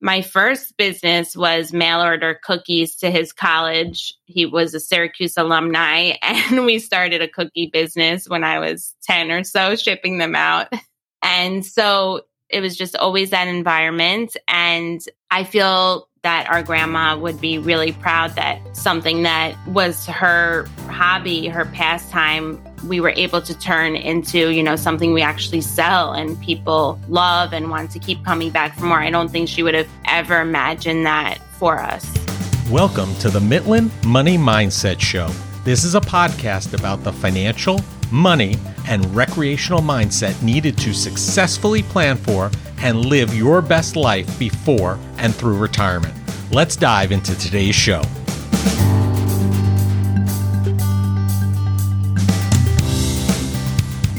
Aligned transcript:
my 0.00 0.22
first 0.22 0.76
business 0.76 1.36
was 1.36 1.72
mail 1.72 2.00
order 2.00 2.38
cookies 2.42 2.96
to 2.96 3.10
his 3.10 3.32
college. 3.32 4.14
He 4.24 4.46
was 4.46 4.74
a 4.74 4.80
Syracuse 4.80 5.36
alumni, 5.36 6.12
and 6.22 6.64
we 6.64 6.78
started 6.78 7.22
a 7.22 7.28
cookie 7.28 7.70
business 7.72 8.28
when 8.28 8.44
I 8.44 8.58
was 8.58 8.94
10 9.02 9.30
or 9.30 9.44
so, 9.44 9.76
shipping 9.76 10.18
them 10.18 10.34
out. 10.34 10.72
And 11.22 11.64
so 11.64 12.22
it 12.48 12.60
was 12.60 12.76
just 12.76 12.96
always 12.96 13.30
that 13.30 13.48
environment. 13.48 14.36
And 14.48 15.00
I 15.30 15.44
feel 15.44 16.08
that 16.22 16.46
our 16.50 16.62
grandma 16.62 17.16
would 17.16 17.40
be 17.40 17.56
really 17.56 17.92
proud 17.92 18.34
that 18.34 18.60
something 18.76 19.22
that 19.22 19.56
was 19.68 20.04
her 20.04 20.66
hobby, 20.90 21.48
her 21.48 21.64
pastime, 21.64 22.62
we 22.86 23.00
were 23.00 23.14
able 23.16 23.40
to 23.40 23.58
turn 23.58 23.96
into, 23.96 24.50
you 24.50 24.62
know, 24.62 24.76
something 24.76 25.14
we 25.14 25.22
actually 25.22 25.62
sell 25.62 26.12
and 26.12 26.38
people 26.42 27.00
love 27.08 27.54
and 27.54 27.70
want 27.70 27.90
to 27.90 27.98
keep 27.98 28.22
coming 28.22 28.50
back 28.50 28.76
for 28.76 28.84
more. 28.84 29.00
I 29.00 29.08
don't 29.08 29.30
think 29.30 29.48
she 29.48 29.62
would 29.62 29.72
have 29.72 29.88
ever 30.04 30.42
imagined 30.42 31.06
that 31.06 31.38
for 31.58 31.78
us. 31.78 32.04
Welcome 32.70 33.14
to 33.14 33.30
the 33.30 33.40
Mitlin 33.40 33.90
Money 34.04 34.36
Mindset 34.36 35.00
Show. 35.00 35.28
This 35.64 35.84
is 35.84 35.94
a 35.94 36.02
podcast 36.02 36.78
about 36.78 37.02
the 37.02 37.14
financial, 37.14 37.80
money, 38.12 38.56
and 38.86 39.04
recreational 39.14 39.80
mindset 39.80 40.40
needed 40.42 40.76
to 40.78 40.92
successfully 40.92 41.82
plan 41.82 42.16
for 42.16 42.50
and 42.78 43.04
live 43.04 43.34
your 43.34 43.62
best 43.62 43.96
life 43.96 44.38
before 44.38 44.98
and 45.18 45.34
through 45.34 45.56
retirement. 45.56 46.14
Let's 46.50 46.76
dive 46.76 47.12
into 47.12 47.36
today's 47.38 47.74
show. 47.74 48.02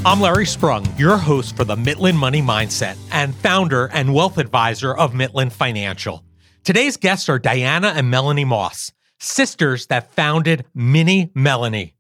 I'm 0.04 0.20
Larry 0.20 0.48
Sprung, 0.48 0.88
your 0.98 1.16
host 1.16 1.56
for 1.56 1.64
the 1.64 1.76
Mitlin 1.76 2.16
Money 2.16 2.42
Mindset 2.42 2.98
and 3.12 3.36
founder 3.36 3.88
and 3.94 4.16
wealth 4.16 4.40
advisor 4.40 4.96
of 4.96 5.14
Mitlin 5.14 5.52
Financial. 5.52 6.24
Today's 6.64 6.98
guests 6.98 7.30
are 7.30 7.38
Diana 7.38 7.90
and 7.90 8.10
Melanie 8.10 8.46
Moss, 8.46 8.92
sisters 9.20 9.86
that 9.88 10.12
founded 10.14 10.66
Mini 10.74 11.32
Melanie. 11.36 11.94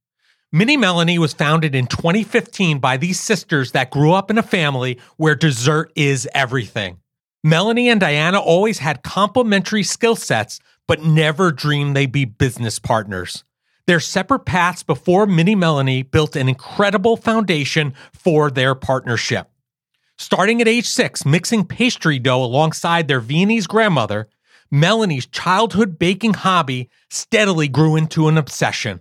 Mini 0.54 0.76
Melanie 0.76 1.18
was 1.18 1.32
founded 1.32 1.74
in 1.76 1.88
2015 1.88 2.80
by 2.80 2.98
these 2.98 3.18
sisters 3.18 3.72
that 3.72 3.90
grew 3.90 4.12
up 4.12 4.30
in 4.30 4.38
a 4.38 4.44
family 4.44 5.00
where 5.16 5.34
dessert 5.34 5.94
is 5.96 6.28
everything. 6.34 6.98
Melanie 7.42 7.88
and 7.88 8.02
Diana 8.02 8.38
always 8.38 8.80
had 8.80 9.02
complementary 9.02 9.84
skill 9.84 10.18
sets, 10.18 10.60
but 10.90 11.06
never 11.06 11.54
dreamed 11.54 11.96
they'd 11.96 12.12
be 12.12 12.26
business 12.26 12.80
partners. 12.80 13.46
Their 13.88 14.02
separate 14.02 14.44
paths 14.44 14.84
before 14.84 15.26
Mini 15.26 15.56
Melanie 15.56 16.04
built 16.04 16.36
an 16.36 16.50
incredible 16.50 17.16
foundation 17.16 17.94
for 18.12 18.52
their 18.52 18.76
partnership. 18.76 19.50
Starting 20.18 20.60
at 20.60 20.68
age 20.68 20.86
six, 20.86 21.26
mixing 21.26 21.64
pastry 21.64 22.20
dough 22.20 22.44
alongside 22.44 23.08
their 23.08 23.22
Viennese 23.22 23.68
grandmother, 23.68 24.28
Melanie's 24.70 25.28
childhood 25.28 25.98
baking 25.98 26.34
hobby 26.34 26.90
steadily 27.10 27.70
grew 27.70 27.96
into 27.96 28.28
an 28.28 28.38
obsession. 28.38 29.00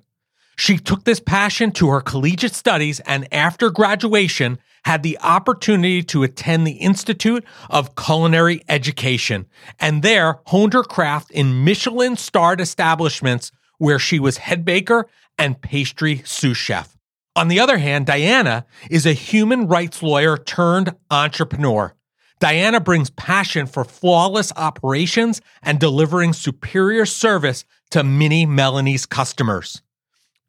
She 0.56 0.76
took 0.76 1.04
this 1.04 1.20
passion 1.20 1.72
to 1.72 1.88
her 1.88 2.00
collegiate 2.00 2.54
studies 2.54 3.00
and 3.00 3.26
after 3.32 3.70
graduation 3.70 4.58
had 4.84 5.02
the 5.02 5.18
opportunity 5.20 6.02
to 6.02 6.22
attend 6.22 6.66
the 6.66 6.72
Institute 6.72 7.44
of 7.68 7.96
Culinary 7.96 8.62
Education 8.68 9.46
and 9.78 10.02
there 10.02 10.40
honed 10.46 10.72
her 10.72 10.82
craft 10.82 11.30
in 11.30 11.64
Michelin 11.64 12.16
starred 12.16 12.60
establishments 12.60 13.52
where 13.78 13.98
she 13.98 14.18
was 14.18 14.38
head 14.38 14.64
baker 14.64 15.06
and 15.38 15.60
pastry 15.60 16.22
sous 16.24 16.56
chef. 16.56 16.96
On 17.36 17.48
the 17.48 17.60
other 17.60 17.78
hand, 17.78 18.06
Diana 18.06 18.66
is 18.90 19.06
a 19.06 19.12
human 19.12 19.66
rights 19.66 20.02
lawyer 20.02 20.36
turned 20.36 20.94
entrepreneur. 21.10 21.94
Diana 22.40 22.80
brings 22.80 23.10
passion 23.10 23.66
for 23.66 23.84
flawless 23.84 24.52
operations 24.56 25.40
and 25.62 25.78
delivering 25.78 26.32
superior 26.32 27.06
service 27.06 27.64
to 27.90 28.02
Mini 28.02 28.46
Melanie's 28.46 29.06
customers. 29.06 29.82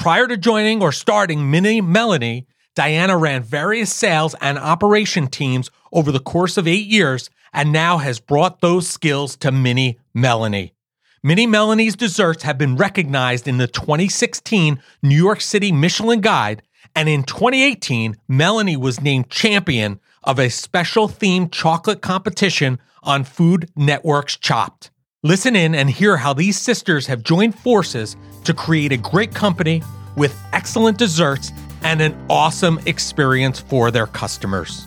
Prior 0.02 0.28
to 0.28 0.36
joining 0.36 0.82
or 0.82 0.92
starting 0.92 1.52
Mini 1.52 1.80
Melanie, 1.80 2.48
Diana 2.74 3.16
ran 3.16 3.44
various 3.44 3.94
sales 3.94 4.34
and 4.42 4.58
operation 4.58 5.28
teams 5.28 5.70
over 5.94 6.12
the 6.12 6.20
course 6.20 6.58
of 6.58 6.68
eight 6.68 6.88
years 6.88 7.30
and 7.54 7.72
now 7.72 8.00
has 8.00 8.20
brought 8.20 8.62
those 8.62 8.90
skills 8.90 9.36
to 9.36 9.52
Mini 9.52 10.00
Melanie. 10.12 10.74
Mini 11.22 11.46
Melanie's 11.46 11.96
desserts 11.96 12.42
have 12.42 12.58
been 12.58 12.78
recognized 12.78 13.48
in 13.48 13.60
the 13.60 13.68
2016 13.68 14.82
New 15.04 15.16
York 15.16 15.40
City 15.40 15.72
Michelin 15.72 16.20
Guide, 16.20 16.64
and 16.96 17.08
in 17.08 17.22
2018, 17.22 18.16
Melanie 18.28 18.78
was 18.78 19.02
named 19.02 19.30
champion 19.30 20.00
of 20.24 20.40
a 20.40 20.50
special 20.50 21.10
themed 21.10 21.52
chocolate 21.52 22.02
competition 22.02 22.80
on 23.04 23.24
Food 23.24 23.70
Network's 23.76 24.36
Chopped. 24.36 24.90
Listen 25.24 25.56
in 25.56 25.76
and 25.76 25.92
hear 25.92 26.18
how 26.18 26.34
these 26.34 26.60
sisters 26.60 27.06
have 27.06 27.22
joined 27.22 27.54
forces 27.54 28.18
to 28.44 28.56
create 28.56 28.92
a 28.92 28.98
great 28.98 29.36
company 29.36 29.84
with 30.16 30.38
excellent 30.54 30.98
desserts 30.98 31.52
and 31.84 32.02
an 32.02 32.16
awesome 32.30 32.80
experience 32.86 33.60
for 33.60 33.92
their 33.92 34.08
customers. 34.08 34.86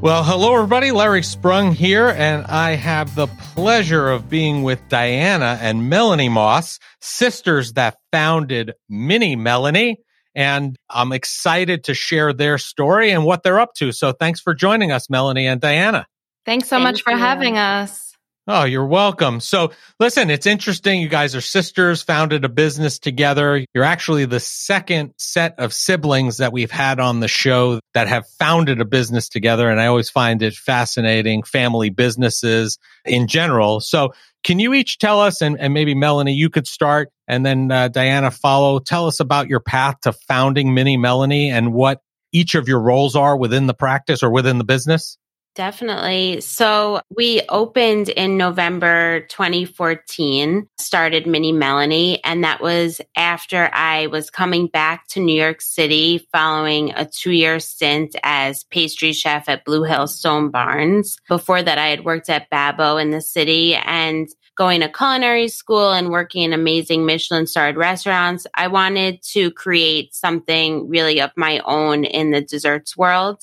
Well, 0.00 0.22
hello, 0.22 0.54
everybody. 0.54 0.92
Larry 0.92 1.22
Sprung 1.22 1.72
here, 1.72 2.08
and 2.08 2.44
I 2.46 2.72
have 2.72 3.14
the 3.14 3.26
pleasure 3.26 4.10
of 4.10 4.28
being 4.28 4.62
with 4.62 4.80
Diana 4.90 5.58
and 5.60 5.88
Melanie 5.88 6.28
Moss, 6.28 6.78
sisters 7.00 7.72
that 7.72 7.96
founded 8.12 8.74
Mini 8.90 9.36
Melanie. 9.36 9.98
And 10.34 10.76
I'm 10.90 11.12
excited 11.12 11.84
to 11.84 11.94
share 11.94 12.34
their 12.34 12.58
story 12.58 13.10
and 13.10 13.24
what 13.24 13.42
they're 13.42 13.58
up 13.58 13.72
to. 13.76 13.90
So 13.90 14.12
thanks 14.12 14.38
for 14.38 14.54
joining 14.54 14.92
us, 14.92 15.08
Melanie 15.08 15.46
and 15.46 15.62
Diana. 15.62 16.06
Thanks 16.44 16.68
so 16.68 16.76
Thank 16.76 16.84
much 16.84 17.02
for 17.02 17.12
you. 17.12 17.18
having 17.18 17.56
us. 17.56 18.05
Oh, 18.48 18.62
you're 18.62 18.86
welcome. 18.86 19.40
So 19.40 19.72
listen, 19.98 20.30
it's 20.30 20.46
interesting. 20.46 21.00
You 21.00 21.08
guys 21.08 21.34
are 21.34 21.40
sisters, 21.40 22.02
founded 22.02 22.44
a 22.44 22.48
business 22.48 23.00
together. 23.00 23.64
You're 23.74 23.82
actually 23.82 24.24
the 24.26 24.38
second 24.38 25.14
set 25.18 25.58
of 25.58 25.72
siblings 25.72 26.36
that 26.36 26.52
we've 26.52 26.70
had 26.70 27.00
on 27.00 27.18
the 27.18 27.26
show 27.26 27.80
that 27.94 28.06
have 28.06 28.28
founded 28.38 28.80
a 28.80 28.84
business 28.84 29.28
together. 29.28 29.68
And 29.68 29.80
I 29.80 29.86
always 29.86 30.10
find 30.10 30.42
it 30.42 30.54
fascinating, 30.54 31.42
family 31.42 31.90
businesses 31.90 32.78
in 33.04 33.26
general. 33.26 33.80
So 33.80 34.12
can 34.44 34.60
you 34.60 34.74
each 34.74 34.98
tell 34.98 35.20
us, 35.20 35.42
and, 35.42 35.58
and 35.58 35.74
maybe 35.74 35.96
Melanie, 35.96 36.34
you 36.34 36.48
could 36.48 36.68
start 36.68 37.10
and 37.26 37.44
then 37.44 37.72
uh, 37.72 37.88
Diana 37.88 38.30
follow. 38.30 38.78
Tell 38.78 39.08
us 39.08 39.18
about 39.18 39.48
your 39.48 39.58
path 39.58 39.96
to 40.02 40.12
founding 40.12 40.72
Mini 40.72 40.96
Melanie 40.96 41.50
and 41.50 41.72
what 41.72 42.00
each 42.30 42.54
of 42.54 42.68
your 42.68 42.80
roles 42.80 43.16
are 43.16 43.36
within 43.36 43.66
the 43.66 43.74
practice 43.74 44.22
or 44.22 44.30
within 44.30 44.58
the 44.58 44.64
business. 44.64 45.18
Definitely. 45.56 46.42
So 46.42 47.00
we 47.08 47.40
opened 47.48 48.10
in 48.10 48.36
November 48.36 49.20
2014, 49.30 50.68
started 50.76 51.26
Mini 51.26 51.50
Melanie, 51.50 52.22
and 52.24 52.44
that 52.44 52.60
was 52.60 53.00
after 53.16 53.70
I 53.72 54.08
was 54.08 54.28
coming 54.28 54.66
back 54.66 55.08
to 55.08 55.20
New 55.20 55.34
York 55.34 55.62
City 55.62 56.28
following 56.30 56.92
a 56.92 57.06
two 57.06 57.32
year 57.32 57.58
stint 57.58 58.14
as 58.22 58.64
pastry 58.64 59.14
chef 59.14 59.48
at 59.48 59.64
Blue 59.64 59.82
Hill 59.82 60.06
Stone 60.08 60.50
Barns. 60.50 61.16
Before 61.26 61.62
that, 61.62 61.78
I 61.78 61.86
had 61.86 62.04
worked 62.04 62.28
at 62.28 62.50
Babbo 62.50 62.98
in 62.98 63.10
the 63.10 63.22
city 63.22 63.76
and 63.76 64.28
going 64.58 64.82
to 64.82 64.90
culinary 64.90 65.48
school 65.48 65.90
and 65.90 66.10
working 66.10 66.42
in 66.42 66.52
amazing 66.52 67.06
Michelin 67.06 67.46
starred 67.46 67.76
restaurants. 67.76 68.46
I 68.54 68.68
wanted 68.68 69.22
to 69.32 69.50
create 69.52 70.14
something 70.14 70.86
really 70.90 71.22
of 71.22 71.30
my 71.34 71.60
own 71.64 72.04
in 72.04 72.30
the 72.30 72.42
desserts 72.42 72.94
world. 72.94 73.40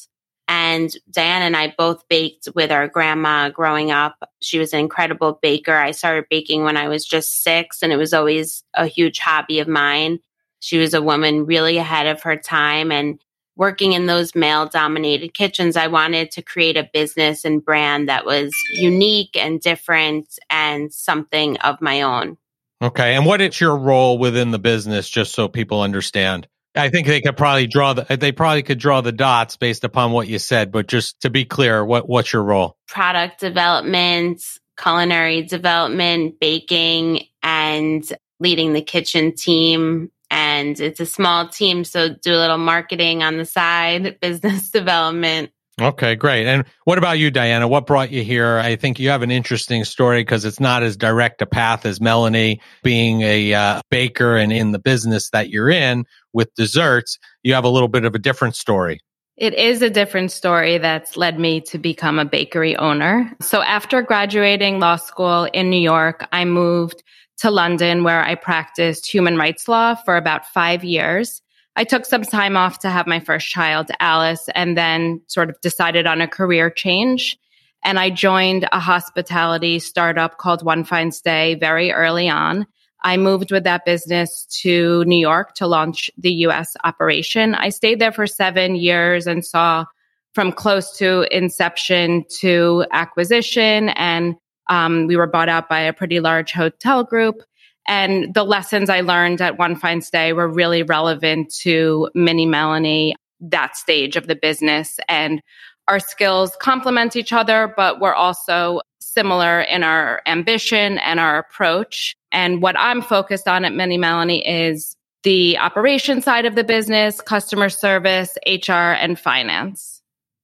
And 0.48 0.94
Diana 1.10 1.46
and 1.46 1.56
I 1.56 1.74
both 1.78 2.08
baked 2.10 2.50
with 2.54 2.72
our 2.72 2.88
grandma 2.88 3.50
growing 3.50 3.92
up. 3.92 4.30
She 4.42 4.60
was 4.60 4.74
an 4.74 4.80
incredible 4.80 5.40
baker. 5.42 5.74
I 5.74 5.92
started 5.92 6.26
baking 6.30 6.64
when 6.64 6.76
I 6.76 6.90
was 6.90 7.06
just 7.06 7.44
six, 7.44 7.82
and 7.82 7.94
it 7.94 7.98
was 7.98 8.14
always 8.14 8.64
a 8.74 8.86
huge 8.86 9.20
hobby 9.20 9.60
of 9.60 9.68
mine. 9.68 10.20
She 10.60 10.78
was 10.78 10.94
a 10.94 11.02
woman 11.02 11.46
really 11.46 11.78
ahead 11.78 12.08
of 12.08 12.24
her 12.24 12.36
time. 12.36 12.92
And 12.92 13.22
working 13.56 13.94
in 13.94 14.06
those 14.06 14.36
male 14.36 14.66
dominated 14.66 15.34
kitchens, 15.34 15.78
I 15.78 15.88
wanted 15.88 16.32
to 16.32 16.42
create 16.42 16.78
a 16.78 16.90
business 16.92 17.46
and 17.46 17.64
brand 17.64 18.10
that 18.10 18.26
was 18.26 18.54
unique 18.74 19.38
and 19.38 19.62
different 19.62 20.28
and 20.50 20.94
something 20.94 21.58
of 21.58 21.82
my 21.82 22.02
own. 22.02 22.38
Okay. 22.82 23.16
And 23.16 23.26
what 23.26 23.40
is 23.42 23.62
your 23.62 23.78
role 23.78 24.18
within 24.18 24.52
the 24.52 24.60
business, 24.60 25.08
just 25.08 25.34
so 25.34 25.48
people 25.48 25.82
understand? 25.82 26.48
I 26.76 26.90
think 26.90 27.08
they 27.08 27.22
could 27.22 27.38
probably 27.38 27.68
draw 27.68 27.94
the 27.94 28.18
they 28.18 28.32
probably 28.32 28.64
could 28.64 28.80
draw 28.80 29.02
the 29.02 29.12
dots 29.12 29.58
based 29.58 29.84
upon 29.84 30.12
what 30.12 30.28
you 30.28 30.40
said, 30.40 30.72
but 30.72 30.88
just 30.88 31.22
to 31.22 31.30
be 31.30 31.46
clear, 31.46 31.86
what 31.86 32.10
what's 32.10 32.34
your 32.34 32.44
role? 32.44 32.78
Product 32.88 33.40
development, 33.40 34.42
culinary 34.82 35.44
development, 35.44 36.40
baking, 36.40 37.26
and 37.44 38.04
leading 38.40 38.74
the 38.74 38.82
kitchen 38.82 39.36
team. 39.36 40.12
And 40.32 40.80
it's 40.80 41.00
a 41.00 41.06
small 41.06 41.48
team, 41.48 41.84
so 41.84 42.10
do 42.10 42.34
a 42.34 42.38
little 42.38 42.58
marketing 42.58 43.22
on 43.22 43.38
the 43.38 43.46
side, 43.46 44.20
business 44.22 44.72
development. 44.72 45.52
Okay, 45.82 46.16
great. 46.16 46.46
And 46.46 46.66
what 46.84 47.00
about 47.00 47.18
you, 47.18 47.32
Diana? 47.32 47.68
What 47.68 47.88
brought 47.88 48.12
you 48.12 48.24
here? 48.24 48.60
I 48.60 48.76
think 48.76 49.00
you 49.00 49.10
have 49.10 49.24
an 49.24 49.32
interesting 49.32 49.84
story 49.86 50.22
because 50.22 50.46
it's 50.46 50.60
not 50.60 50.84
as 50.84 50.96
direct 50.96 51.42
a 51.42 51.48
path 51.48 51.86
as 51.88 52.00
Melanie 52.00 52.62
being 52.84 53.22
a 53.22 53.54
uh, 53.54 53.82
baker 53.90 54.38
and 54.38 54.54
in 54.54 54.72
the 54.72 54.78
business 54.78 55.32
that 55.32 55.50
you're 55.50 55.72
in 55.72 56.06
with 56.32 56.54
desserts. 56.54 57.18
You 57.42 57.56
have 57.56 57.64
a 57.64 57.70
little 57.70 57.88
bit 57.88 58.06
of 58.06 58.14
a 58.14 58.20
different 58.20 58.56
story. 58.56 59.00
It 59.36 59.56
is 59.56 59.82
a 59.82 59.90
different 59.90 60.32
story 60.32 60.78
that's 60.78 61.18
led 61.18 61.40
me 61.40 61.60
to 61.62 61.80
become 61.80 62.20
a 62.20 62.26
bakery 62.26 62.78
owner. 62.78 63.34
So 63.42 63.64
after 63.64 64.04
graduating 64.04 64.80
law 64.80 64.98
school 64.98 65.46
in 65.46 65.72
New 65.72 65.82
York, 65.82 66.28
I 66.32 66.46
moved 66.46 67.02
to 67.40 67.50
London 67.50 68.04
where 68.04 68.24
I 68.24 68.36
practiced 68.36 69.12
human 69.12 69.38
rights 69.38 69.68
law 69.68 69.96
for 69.96 70.18
about 70.18 70.46
five 70.46 70.84
years. 70.84 71.42
I 71.76 71.84
took 71.84 72.06
some 72.06 72.24
time 72.24 72.56
off 72.56 72.80
to 72.80 72.90
have 72.90 73.08
my 73.08 73.20
first 73.20 73.48
child, 73.48 73.90
Alice, 74.00 74.48
and 74.54 74.78
then 74.78 75.22
sort 75.28 75.50
of 75.50 75.60
decided 75.62 76.06
on 76.06 76.22
a 76.22 76.28
career 76.28 76.70
change. 76.70 77.38
And 77.84 78.00
I 78.00 78.10
joined 78.10 78.68
a 78.72 78.80
hospitality 78.80 79.80
startup 79.80 80.38
called 80.38 80.64
One 80.64 80.84
Fine 80.84 81.12
Stay 81.12 81.56
very 81.56 81.92
early 81.92 82.30
on. 82.30 82.68
I 83.04 83.18
moved 83.18 83.52
with 83.52 83.66
that 83.66 83.86
business 83.86 84.46
to 84.62 85.04
New 85.06 85.20
York 85.20 85.56
to 85.56 85.68
launch 85.68 86.10
the 86.18 86.32
US 86.48 86.76
operation. 86.84 87.54
I 87.56 87.70
stayed 87.70 88.00
there 88.00 88.14
for 88.14 88.28
seven 88.28 88.76
years 88.76 89.28
and 89.28 89.46
saw 89.46 89.86
from 90.34 90.52
close 90.52 90.98
to 90.98 91.28
inception 91.36 92.24
to 92.40 92.86
acquisition. 92.92 93.90
And 93.90 94.36
um, 94.70 95.08
we 95.08 95.18
were 95.18 95.28
bought 95.28 95.50
out 95.50 95.68
by 95.68 95.82
a 95.82 95.94
pretty 95.94 96.20
large 96.20 96.54
hotel 96.54 97.04
group. 97.04 97.44
And 97.88 98.34
the 98.34 98.44
lessons 98.44 98.90
I 98.90 99.02
learned 99.02 99.42
at 99.42 99.58
One 99.58 99.76
Fine 99.76 100.02
Stay 100.02 100.34
were 100.34 100.48
really 100.48 100.84
relevant 100.84 101.54
to 101.62 102.10
Mini 102.16 102.46
Melanie, 102.46 103.16
that 103.42 103.76
stage 103.76 104.16
of 104.16 104.28
the 104.28 104.36
business. 104.36 105.00
And 105.10 105.42
our 105.88 106.00
skills 106.00 106.56
complement 106.62 107.16
each 107.16 107.34
other, 107.34 107.74
but 107.76 108.00
we're 108.00 108.14
also 108.14 108.82
similar 109.02 109.62
in 109.62 109.84
our 109.84 110.22
ambition 110.26 110.98
and 111.00 111.20
our 111.20 111.38
approach. 111.38 112.16
And 112.32 112.62
what 112.62 112.78
I'm 112.78 113.02
focused 113.02 113.48
on 113.48 113.66
at 113.66 113.74
Mini 113.74 113.98
Melanie 113.98 114.48
is 114.48 114.96
the 115.24 115.58
operation 115.58 116.22
side 116.22 116.46
of 116.46 116.56
the 116.56 116.64
business, 116.64 117.22
customer 117.22 117.70
service, 117.70 118.38
HR, 118.46 118.72
and 118.72 119.20
finance. 119.20 120.02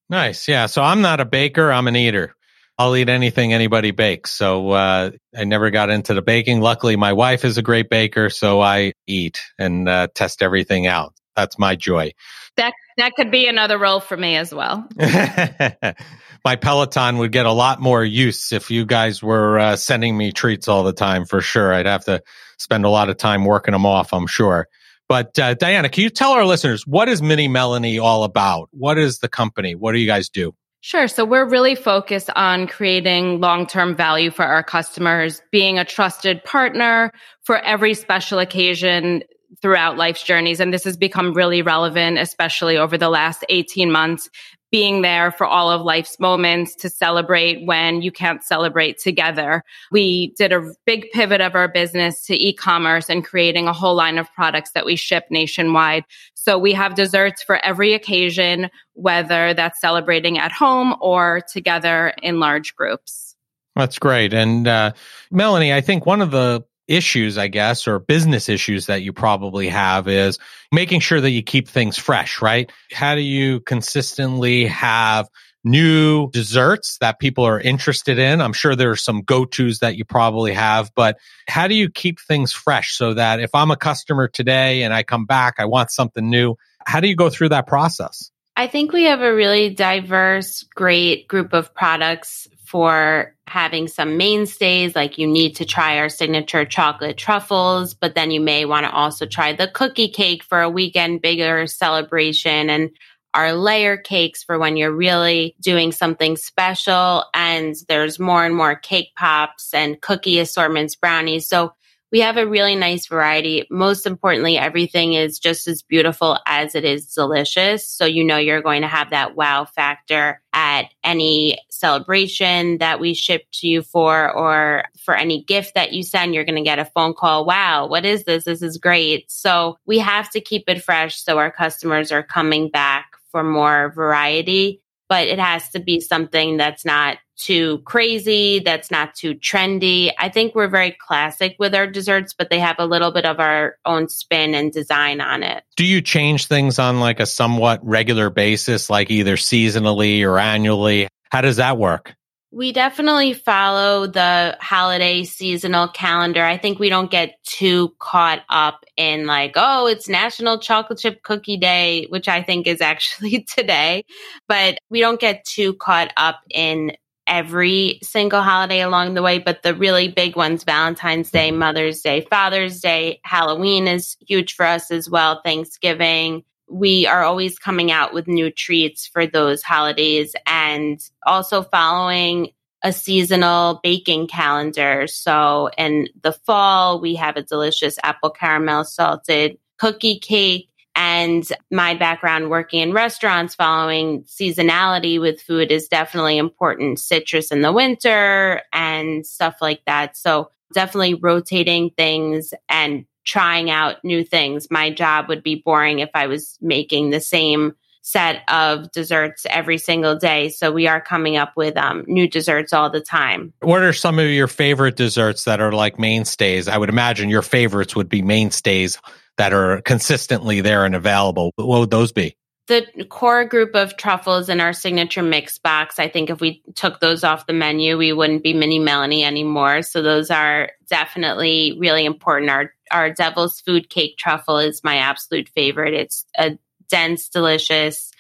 Nice. 0.10 0.48
Yeah. 0.48 0.66
So 0.66 0.82
I'm 0.82 1.02
not 1.02 1.20
a 1.20 1.26
baker, 1.26 1.72
I'm 1.72 1.88
an 1.88 1.96
eater. 1.96 2.36
I'll 2.80 2.96
eat 2.96 3.10
anything 3.10 3.52
anybody 3.52 3.92
bakes. 3.92 4.32
So 4.32 4.70
uh, 4.72 5.12
I 5.38 5.44
never 5.44 5.70
got 5.70 5.90
into 5.90 6.14
the 6.14 6.22
baking. 6.22 6.62
Luckily, 6.62 6.96
my 6.96 7.12
wife 7.12 7.44
is 7.44 7.58
a 7.58 7.62
great 7.62 7.90
baker, 7.90 8.30
so 8.30 8.62
I 8.62 8.94
eat 9.06 9.42
and 9.60 9.90
uh, 9.90 10.08
test 10.16 10.42
everything 10.42 10.88
out. 10.88 11.14
That's 11.36 11.60
my 11.60 11.76
joy. 11.76 12.14
That 12.56 12.72
that 12.98 13.16
could 13.16 13.32
be 13.32 13.48
another 13.48 13.78
role 13.78 14.00
for 14.00 14.16
me 14.16 14.38
as 14.38 14.54
well. 14.54 14.88
my 14.98 16.56
Peloton 16.56 17.18
would 17.18 17.34
get 17.34 17.46
a 17.46 17.52
lot 17.52 17.82
more 17.82 18.04
use 18.04 18.54
if 18.54 18.72
you 18.72 18.86
guys 18.86 19.22
were 19.22 19.60
uh, 19.60 19.76
sending 19.76 20.18
me 20.18 20.32
treats 20.32 20.70
all 20.70 20.84
the 20.84 20.94
time 20.94 21.26
for 21.26 21.42
sure. 21.42 21.74
I'd 21.74 21.86
have 21.86 22.06
to 22.06 22.24
spend 22.58 22.86
a 22.86 22.90
lot 22.90 23.10
of 23.10 23.18
time 23.18 23.44
working 23.44 23.74
them 23.74 23.86
off, 23.86 24.14
I'm 24.14 24.28
sure. 24.28 24.70
But 25.10 25.38
uh, 25.38 25.56
Diana, 25.56 25.90
can 25.90 26.04
you 26.04 26.10
tell 26.10 26.32
our 26.32 26.46
listeners 26.46 26.88
what 26.88 27.10
is 27.10 27.22
Mini 27.22 27.50
Melanie 27.50 28.00
all 28.00 28.24
about? 28.24 28.70
What 28.72 28.98
is 28.98 29.20
the 29.20 29.28
company? 29.28 29.76
What 29.76 29.92
do 29.92 29.98
you 30.00 30.08
guys 30.08 30.30
do? 30.30 30.54
Sure. 30.82 31.10
So 31.10 31.26
we're 31.26 31.48
really 31.48 31.76
focused 31.76 32.30
on 32.36 32.66
creating 32.68 33.42
long-term 33.42 33.96
value 33.96 34.32
for 34.32 34.46
our 34.46 34.64
customers, 34.64 35.42
being 35.52 35.78
a 35.78 35.84
trusted 35.84 36.44
partner 36.46 37.12
for 37.44 37.58
every 37.58 37.94
special 37.94 38.40
occasion 38.40 39.24
throughout 39.62 39.98
life's 39.98 40.24
journeys. 40.24 40.62
And 40.62 40.74
this 40.74 40.86
has 40.86 40.96
become 40.96 41.34
really 41.34 41.62
relevant, 41.62 42.18
especially 42.18 42.78
over 42.78 42.98
the 42.98 43.10
last 43.10 43.44
18 43.50 43.92
months, 43.92 44.30
being 44.72 45.02
there 45.02 45.32
for 45.32 45.46
all 45.46 45.72
of 45.72 45.82
life's 45.82 46.20
moments 46.20 46.76
to 46.76 46.90
celebrate 46.90 47.66
when 47.66 48.02
you 48.02 48.12
can't 48.12 48.44
celebrate 48.44 49.00
together. 49.00 49.64
We 49.92 50.34
did 50.38 50.52
a 50.52 50.72
big 50.86 51.10
pivot 51.12 51.42
of 51.42 51.56
our 51.56 51.68
business 51.68 52.26
to 52.28 52.36
e-commerce 52.36 53.10
and 53.10 53.26
creating 53.26 53.68
a 53.68 53.74
whole 53.74 53.96
line 53.96 54.18
of 54.18 54.32
products 54.34 54.72
that 54.72 54.86
we 54.86 54.96
ship 54.96 55.26
nationwide. 55.30 56.06
So 56.36 56.58
we 56.58 56.74
have 56.74 56.96
desserts 56.96 57.42
for 57.42 57.64
every 57.66 57.94
occasion, 57.94 58.70
whether 58.94 59.54
that's 59.54 59.82
celebrating 59.82 60.38
at 60.38 60.52
home 60.52 60.96
or 61.02 61.42
together 61.52 62.14
in 62.22 62.40
large 62.40 62.76
groups. 62.76 63.36
That's 63.76 64.00
great. 64.00 64.34
And 64.34 64.68
uh, 64.68 64.92
Melanie, 65.32 65.74
I 65.74 65.82
think 65.82 66.06
one 66.06 66.22
of 66.22 66.32
the 66.32 66.64
issues, 66.90 67.38
I 67.38 67.48
guess, 67.48 67.88
or 67.88 68.00
business 68.00 68.50
issues 68.50 68.88
that 68.88 69.04
you 69.04 69.14
probably 69.14 69.70
have 69.70 70.08
is 70.08 70.40
making 70.72 71.00
sure 71.00 71.22
that 71.22 71.30
you 71.30 71.44
keep 71.44 71.68
things 71.68 71.98
fresh, 71.98 72.42
right? 72.42 72.72
How 72.92 73.16
do 73.16 73.22
you 73.22 73.62
consistently 73.62 74.66
have 74.66 75.30
new 75.64 76.30
desserts 76.32 76.98
that 77.00 77.20
people 77.20 77.46
are 77.46 77.60
interested 77.60 78.18
in? 78.18 78.42
I'm 78.42 78.54
sure 78.54 78.76
there 78.76 78.90
are 78.90 78.96
some 78.96 79.22
go 79.22 79.46
tos 79.46 79.80
that 79.80 79.96
you 79.96 80.04
probably 80.04 80.54
have, 80.54 80.92
but 80.96 81.18
how 81.48 81.68
do 81.68 81.76
you 81.76 81.90
keep 81.90 82.20
things 82.20 82.52
fresh 82.52 82.96
so 82.96 83.14
that 83.14 83.40
if 83.40 83.54
I'm 83.54 83.72
a 83.72 83.78
customer 83.78 84.28
today 84.28 84.84
and 84.84 84.94
I 84.94 85.04
come 85.04 85.26
back, 85.26 85.56
I 85.60 85.66
want 85.66 85.92
something 85.92 86.30
new? 86.30 86.56
How 86.86 87.00
do 87.00 87.08
you 87.08 87.16
go 87.16 87.30
through 87.30 87.50
that 87.50 87.68
process? 87.68 88.32
I 88.58 88.68
think 88.68 88.92
we 88.92 89.06
have 89.06 89.22
a 89.22 89.34
really 89.34 89.70
diverse, 89.70 90.64
great 90.76 91.28
group 91.28 91.54
of 91.54 91.74
products 91.74 92.48
for 92.66 93.36
having 93.50 93.88
some 93.88 94.18
mainstays, 94.18 94.96
like 94.96 95.18
you 95.18 95.28
need 95.28 95.56
to 95.58 95.66
try 95.66 95.98
our 95.98 96.10
signature 96.10 96.66
chocolate 96.66 97.18
truffles, 97.18 97.94
but 97.94 98.16
then 98.16 98.32
you 98.32 98.40
may 98.40 98.66
want 98.66 98.86
to 98.86 98.92
also 98.92 99.26
try 99.26 99.54
the 99.54 99.68
cookie 99.68 100.10
cake 100.10 100.44
for 100.44 100.62
a 100.62 100.70
weekend 100.70 101.22
bigger 101.22 101.68
celebration 101.68 102.70
and 102.70 102.92
our 103.34 103.54
layer 103.54 103.98
cakes 103.98 104.44
for 104.44 104.58
when 104.58 104.76
you're 104.76 104.92
really 104.92 105.56
doing 105.62 105.92
something 105.92 106.36
special. 106.36 107.26
And 107.34 107.76
there's 107.88 108.20
more 108.20 108.44
and 108.44 108.56
more 108.56 108.76
cake 108.76 109.10
pops 109.16 109.74
and 109.74 110.02
cookie 110.02 110.40
assortments, 110.40 110.96
brownies. 110.96 111.48
So 111.48 111.74
we 112.12 112.22
have 112.22 112.38
a 112.38 112.48
really 112.48 112.76
nice 112.76 113.06
variety. 113.06 113.68
Most 113.70 114.08
importantly, 114.08 114.58
everything 114.58 115.14
is 115.14 115.38
just 115.38 115.68
as 115.68 115.82
beautiful 115.82 116.38
as 116.48 116.74
it 116.76 116.84
is 116.84 117.14
delicious. 117.14 117.88
So 117.88 118.06
you 118.06 118.24
know 118.24 118.38
you're 118.38 118.62
going 118.62 118.82
to 118.82 118.88
have 118.88 119.12
that 119.12 119.36
wow 119.36 119.66
factor 119.66 120.42
at 120.54 120.86
any 121.04 121.60
celebration 121.70 122.80
that 122.80 123.00
we 123.00 123.14
ship 123.14 123.46
to 123.54 123.68
you 123.68 123.84
for, 123.84 124.32
or 124.32 124.86
for 124.98 125.16
any 125.16 125.44
gift 125.44 125.76
that 125.76 125.94
you 125.94 126.02
send, 126.02 126.34
you're 126.34 126.46
going 126.46 126.56
to 126.56 126.62
get 126.62 126.80
a 126.80 126.86
phone 126.86 127.14
call. 127.14 127.46
Wow, 127.46 127.88
what 127.88 128.06
is 128.06 128.24
this? 128.24 128.46
This 128.46 128.62
is 128.62 128.78
great. 128.78 129.30
So 129.30 129.78
we 129.86 130.00
have 130.00 130.30
to 130.32 130.42
keep 130.42 130.64
it 130.68 130.84
fresh 130.84 131.22
so 131.22 131.38
our 131.38 131.52
customers 131.52 132.12
are 132.12 132.24
coming 132.24 132.70
back 132.70 133.12
for 133.32 133.44
more 133.44 133.92
variety 133.96 134.82
but 135.10 135.28
it 135.28 135.40
has 135.40 135.68
to 135.70 135.80
be 135.80 136.00
something 136.00 136.56
that's 136.56 136.86
not 136.86 137.18
too 137.40 137.80
crazy, 137.86 138.60
that's 138.60 138.92
not 138.92 139.16
too 139.16 139.34
trendy. 139.34 140.12
I 140.20 140.30
think 140.30 140.54
we're 140.54 140.68
very 140.68 140.92
classic 140.92 141.56
with 141.58 141.74
our 141.74 141.88
desserts, 141.88 142.34
but 142.38 142.50
they 142.50 142.60
have 142.60 142.76
a 142.78 142.86
little 142.86 143.12
bit 143.12 143.26
of 143.26 143.40
our 143.40 143.78
own 143.86 144.10
spin 144.10 144.54
and 144.54 144.72
design 144.72 145.22
on 145.22 145.42
it. 145.42 145.64
Do 145.76 145.86
you 145.86 146.02
change 146.02 146.48
things 146.48 146.78
on 146.78 147.00
like 147.00 147.20
a 147.20 147.26
somewhat 147.26 147.80
regular 147.84 148.30
basis, 148.30 148.90
like 148.90 149.10
either 149.10 149.38
seasonally 149.38 150.24
or 150.24 150.38
annually? 150.38 151.08
How 151.32 151.42
does 151.42 151.56
that 151.56 151.78
work? 151.78 152.14
We 152.52 152.72
definitely 152.72 153.34
follow 153.34 154.08
the 154.08 154.58
holiday 154.60 155.24
seasonal 155.24 155.88
calendar. 155.88 156.44
I 156.44 156.58
think 156.58 156.80
we 156.80 156.90
don't 156.90 157.12
get 157.12 157.36
too 157.44 157.94
caught 158.00 158.42
up 158.50 158.86
in 158.98 159.28
like, 159.28 159.54
oh, 159.56 159.86
it's 159.86 160.10
National 160.10 160.58
Chocolate 160.58 160.98
Chip 160.98 161.22
Cookie 161.22 161.58
Day, 161.58 162.08
which 162.10 162.28
I 162.28 162.42
think 162.42 162.66
is 162.66 162.82
actually 162.82 163.44
today, 163.56 164.04
but 164.48 164.80
we 164.90 165.00
don't 165.00 165.20
get 165.20 165.46
too 165.46 165.76
caught 165.76 166.12
up 166.18 166.40
in 166.50 166.94
every 167.30 168.00
single 168.04 168.42
holiday 168.42 168.82
along 168.82 169.14
the 169.14 169.22
way, 169.22 169.38
but 169.38 169.64
the 169.64 169.74
really 169.74 170.10
big 170.10 170.36
ones, 170.36 170.64
Valentine's 170.66 171.32
Day, 171.32 171.52
Mother's 171.52 172.02
Day, 172.02 172.28
Father's 172.30 172.82
Day, 172.82 173.22
Halloween 173.24 173.88
is 173.88 174.18
huge 174.28 174.56
for 174.56 174.66
us 174.66 174.92
as 174.92 175.10
well, 175.10 175.42
Thanksgiving 175.44 176.44
we 176.70 177.08
are 177.08 177.24
always 177.24 177.58
coming 177.58 177.92
out 177.92 178.14
with 178.14 178.28
new 178.28 178.52
treats 178.52 179.08
for 179.08 179.26
those 179.26 179.64
holidays 179.64 180.36
and 180.46 181.00
also 181.26 181.64
following 181.64 182.50
a 182.84 182.94
seasonal 182.94 183.80
baking 183.84 184.28
calendar. 184.28 185.08
So 185.08 185.70
in 185.78 186.08
the 186.22 186.32
fall, 186.32 187.02
we 187.02 187.16
have 187.16 187.36
a 187.36 187.44
delicious 187.44 187.98
apple 188.04 188.30
caramel 188.30 188.86
salted 188.86 189.58
cookie 189.78 190.20
cake. 190.20 190.70
And 191.00 191.48
my 191.72 191.94
background 191.94 192.50
working 192.50 192.82
in 192.82 192.92
restaurants, 192.92 193.56
following 193.56 194.24
seasonality 194.24 195.18
with 195.18 195.42
food 195.42 195.72
is 195.72 195.88
definitely 195.88 196.38
important. 196.38 197.00
Citrus 197.00 197.52
in 197.52 197.62
the 197.62 197.72
winter 197.72 198.62
and 198.74 199.26
stuff 199.26 199.56
like 199.62 199.82
that. 199.86 200.18
So 200.18 200.52
definitely 200.74 201.14
rotating 201.14 201.92
things 201.92 202.54
and 202.68 203.06
trying 203.24 203.70
out 203.70 204.04
new 204.04 204.26
things. 204.26 204.68
My 204.70 204.92
job 204.92 205.30
would 205.30 205.42
be 205.42 205.56
boring 205.56 206.00
if 206.00 206.10
I 206.14 206.28
was 206.28 206.58
making 206.60 207.12
the 207.12 207.22
same 207.22 207.76
set 208.02 208.42
of 208.50 208.92
desserts 208.92 209.46
every 209.50 209.78
single 209.78 210.18
day. 210.18 210.50
So 210.50 210.70
we 210.70 210.88
are 210.88 211.00
coming 211.00 211.38
up 211.38 211.54
with 211.56 211.78
um, 211.78 212.04
new 212.08 212.28
desserts 212.28 212.74
all 212.74 212.90
the 212.90 213.00
time. 213.00 213.54
What 213.62 213.84
are 213.84 213.94
some 213.94 214.20
of 214.20 214.28
your 214.28 214.48
favorite 214.48 214.98
desserts 214.98 215.46
that 215.46 215.62
are 215.62 215.72
like 215.72 215.98
mainstays? 215.98 216.68
I 216.68 216.78
would 216.78 216.90
imagine 216.90 217.30
your 217.30 217.42
favorites 217.42 217.96
would 217.96 218.10
be 218.10 218.22
mainstays 218.22 219.00
that 219.40 219.54
are 219.54 219.82
consistently 219.82 220.62
there 220.62 220.86
and 220.86 220.96
available. 220.96 221.52
What 221.56 221.80
would 221.80 221.90
those 221.90 222.12
be? 222.12 222.36
the 222.70 223.04
core 223.10 223.46
group 223.46 223.76
of 223.76 223.98
truffles 223.98 224.48
in 224.48 224.62
our 224.62 224.74
signature 224.74 225.24
mix 225.24 225.58
box, 225.58 225.98
I 225.98 226.08
think 226.08 226.30
if 226.30 226.40
we 226.40 226.62
took 226.76 227.00
those 227.00 227.24
off 227.24 227.48
the 227.48 227.54
menu, 227.54 227.98
we 227.98 228.14
wouldn't 228.14 228.44
be 228.44 228.54
Mini 228.54 228.78
Melanie 228.78 229.24
anymore. 229.24 229.82
So 229.82 230.04
those 230.04 230.30
are 230.30 230.70
definitely 230.88 231.76
really 231.80 232.06
important. 232.06 232.52
Our 232.52 232.72
our 232.92 233.12
devil's 233.12 233.60
food 233.60 233.90
cake 233.90 234.18
truffle 234.18 234.60
is 234.60 234.84
my 234.84 234.98
absolute 234.98 235.50
favorite. 235.50 235.96
It's 235.96 236.26
a 236.38 236.60
dense, 236.90 237.30
delicious 237.30 238.12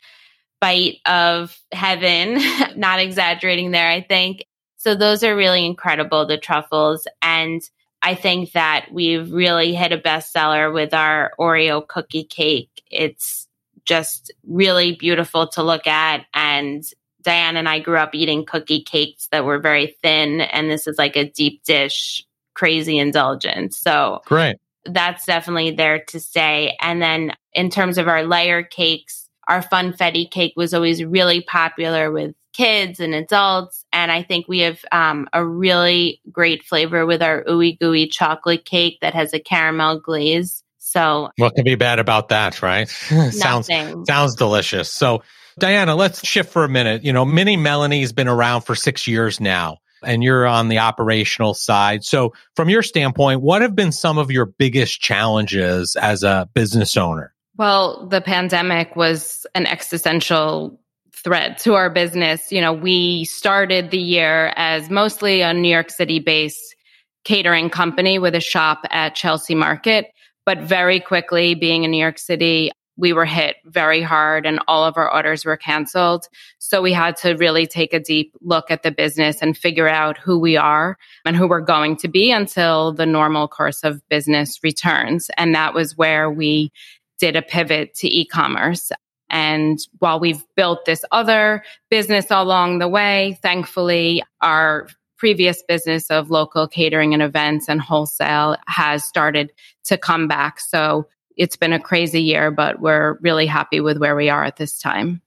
bite 0.60 0.98
of 1.06 1.56
heaven. 1.72 2.40
Not 2.76 3.00
exaggerating 3.00 3.70
there, 3.70 3.90
I 3.90 4.02
think. 4.02 4.46
So 4.78 4.96
those 4.96 5.24
are 5.24 5.36
really 5.36 5.64
incredible, 5.64 6.26
the 6.26 6.38
truffles. 6.38 7.08
And 7.22 7.62
I 8.01 8.15
think 8.15 8.53
that 8.53 8.88
we've 8.91 9.32
really 9.32 9.74
hit 9.74 9.91
a 9.91 9.98
bestseller 9.98 10.74
with 10.74 10.94
our 10.94 11.32
Oreo 11.39 11.86
cookie 11.86 12.24
cake. 12.24 12.82
It's 12.89 13.48
just 13.86 14.32
really 14.48 14.96
beautiful 14.96 15.48
to 15.50 15.63
look 15.63 15.88
at. 15.88 16.25
And 16.34 16.84
Diane 17.22 17.58
and 17.58 17.68
I 17.68 17.79
grew 17.79 17.98
up 17.98 18.15
eating 18.15 18.46
cookie 18.46 18.84
cakes 18.84 19.27
that 19.32 19.46
were 19.46 19.60
very 19.60 19.98
thin. 20.01 20.41
And 20.41 20.70
this 20.70 20.88
is 20.88 20.98
like 20.98 21.15
a 21.15 21.29
deep 21.29 21.63
dish, 21.63 22.25
crazy 22.53 22.98
indulgence. 22.98 23.77
So 23.77 24.22
great. 24.25 24.56
That's 24.86 25.25
definitely 25.25 25.72
there 25.72 26.03
to 26.08 26.20
stay. 26.20 26.77
And 26.82 27.01
then 27.01 27.34
in 27.53 27.70
terms 27.70 27.98
of 27.98 28.08
our 28.08 28.24
layer 28.24 28.63
cakes, 28.63 29.29
our 29.48 29.62
funfetti 29.62 30.29
cake 30.29 30.53
was 30.56 30.74
always 30.74 31.03
really 31.03 31.41
popular 31.41 32.12
with 32.12 32.36
kids 32.60 33.00
and 33.00 33.16
adults. 33.16 33.86
And 33.94 34.12
I 34.12 34.22
think 34.22 34.48
we 34.50 34.60
have 34.60 34.84
um, 34.92 35.30
a 35.32 35.46
really 35.46 36.22
great 36.30 36.66
flavor 36.66 37.06
with 37.06 37.22
our 37.22 37.46
ooey 37.46 37.80
gooey 37.80 38.08
chocolate 38.08 38.66
cake 38.66 38.98
that 39.01 39.13
has 39.13 39.34
a 39.34 39.39
caramel 39.39 40.01
glaze. 40.01 40.62
So 40.80 41.30
what 41.38 41.56
can 41.56 41.63
be 41.63 41.75
bad 41.75 42.00
about 42.00 42.30
that, 42.30 42.62
right? 42.62 42.89
sounds 43.32 43.70
sounds 44.08 44.36
delicious. 44.36 44.92
So 44.92 45.24
Diana, 45.58 45.96
let's 45.96 46.25
shift 46.25 46.51
for 46.51 46.66
a 46.66 46.70
minute. 46.70 47.06
You 47.06 47.13
know, 47.13 47.24
Mini 47.24 47.56
Melanie's 47.56 48.12
been 48.12 48.28
around 48.28 48.62
for 48.62 48.75
six 48.75 49.08
years 49.08 49.39
now 49.39 49.78
and 50.04 50.22
you're 50.22 50.46
on 50.46 50.68
the 50.68 50.80
operational 50.80 51.54
side. 51.54 52.04
So 52.04 52.34
from 52.56 52.70
your 52.70 52.84
standpoint, 52.84 53.42
what 53.42 53.62
have 53.62 53.75
been 53.75 53.92
some 53.94 54.18
of 54.18 54.32
your 54.32 54.46
biggest 54.46 55.00
challenges 55.00 55.96
as 55.96 56.24
a 56.24 56.50
business 56.54 56.98
owner? 56.98 57.34
Well, 57.58 58.08
the 58.08 58.22
pandemic 58.22 58.96
was 58.96 59.46
an 59.54 59.66
existential 59.66 60.80
threat 61.24 61.60
to 61.60 61.74
our 61.76 61.90
business. 61.90 62.52
You 62.52 62.62
know, 62.62 62.74
we 62.74 63.26
started 63.26 63.92
the 63.92 64.00
year 64.00 64.54
as 64.56 64.90
mostly 64.90 65.42
a 65.42 65.54
New 65.54 65.70
York 65.70 65.90
City 65.90 66.20
based 66.20 66.76
catering 67.24 67.70
company 67.70 68.20
with 68.20 68.36
a 68.36 68.40
shop 68.40 68.82
at 68.90 69.16
Chelsea 69.16 69.56
Market. 69.56 70.08
But 70.46 70.60
very 70.60 71.00
quickly, 71.00 71.54
being 71.54 71.84
in 71.84 71.92
New 71.92 72.02
York 72.02 72.18
City, 72.18 72.72
we 72.98 73.14
were 73.14 73.26
hit 73.26 73.56
very 73.66 74.02
hard 74.02 74.46
and 74.46 74.60
all 74.68 74.84
of 74.84 74.98
our 74.98 75.12
orders 75.12 75.46
were 75.46 75.56
canceled. 75.56 76.28
So 76.60 76.82
we 76.82 76.92
had 76.92 77.16
to 77.18 77.36
really 77.36 77.66
take 77.66 77.94
a 77.94 78.00
deep 78.00 78.34
look 78.42 78.70
at 78.70 78.84
the 78.84 78.92
business 78.92 79.42
and 79.42 79.58
figure 79.58 79.88
out 79.88 80.18
who 80.18 80.38
we 80.38 80.58
are 80.58 80.98
and 81.26 81.36
who 81.36 81.48
we're 81.48 81.62
going 81.62 81.96
to 81.98 82.10
be 82.10 82.32
until 82.32 82.92
the 82.92 83.06
normal 83.06 83.48
course 83.48 83.84
of 83.84 84.02
business 84.10 84.60
returns. 84.64 85.30
And 85.38 85.56
that 85.56 85.74
was 85.74 85.98
where 85.98 86.30
we 86.30 86.72
did 87.20 87.36
a 87.36 87.42
pivot 87.42 87.94
to 87.96 88.08
e-commerce. 88.08 88.92
And 89.29 89.79
while 90.00 90.19
we've 90.19 90.43
built 90.55 90.86
this 90.86 91.03
other 91.12 91.63
business 91.89 92.27
along 92.29 92.79
the 92.79 92.88
way, 92.88 93.39
thankfully 93.41 94.24
our 94.41 94.88
previous 95.17 95.62
business 95.63 96.09
of 96.09 96.29
local 96.29 96.67
catering 96.67 97.13
and 97.13 97.21
events 97.21 97.67
and 97.67 97.81
wholesale 97.81 98.55
has 98.67 99.03
started 99.03 99.51
to 99.83 99.98
come 99.98 100.27
back. 100.27 100.59
So 100.59 101.07
it's 101.36 101.57
been 101.57 101.74
a 101.74 101.79
crazy 101.79 102.21
year, 102.21 102.51
but 102.51 102.79
we're 102.79 103.17
really 103.21 103.45
happy 103.45 103.81
with 103.81 103.98
where 103.98 104.15
we 104.15 104.29
are 104.29 104.43
at 104.43 104.55
this 104.55 104.79
time. 104.79 105.21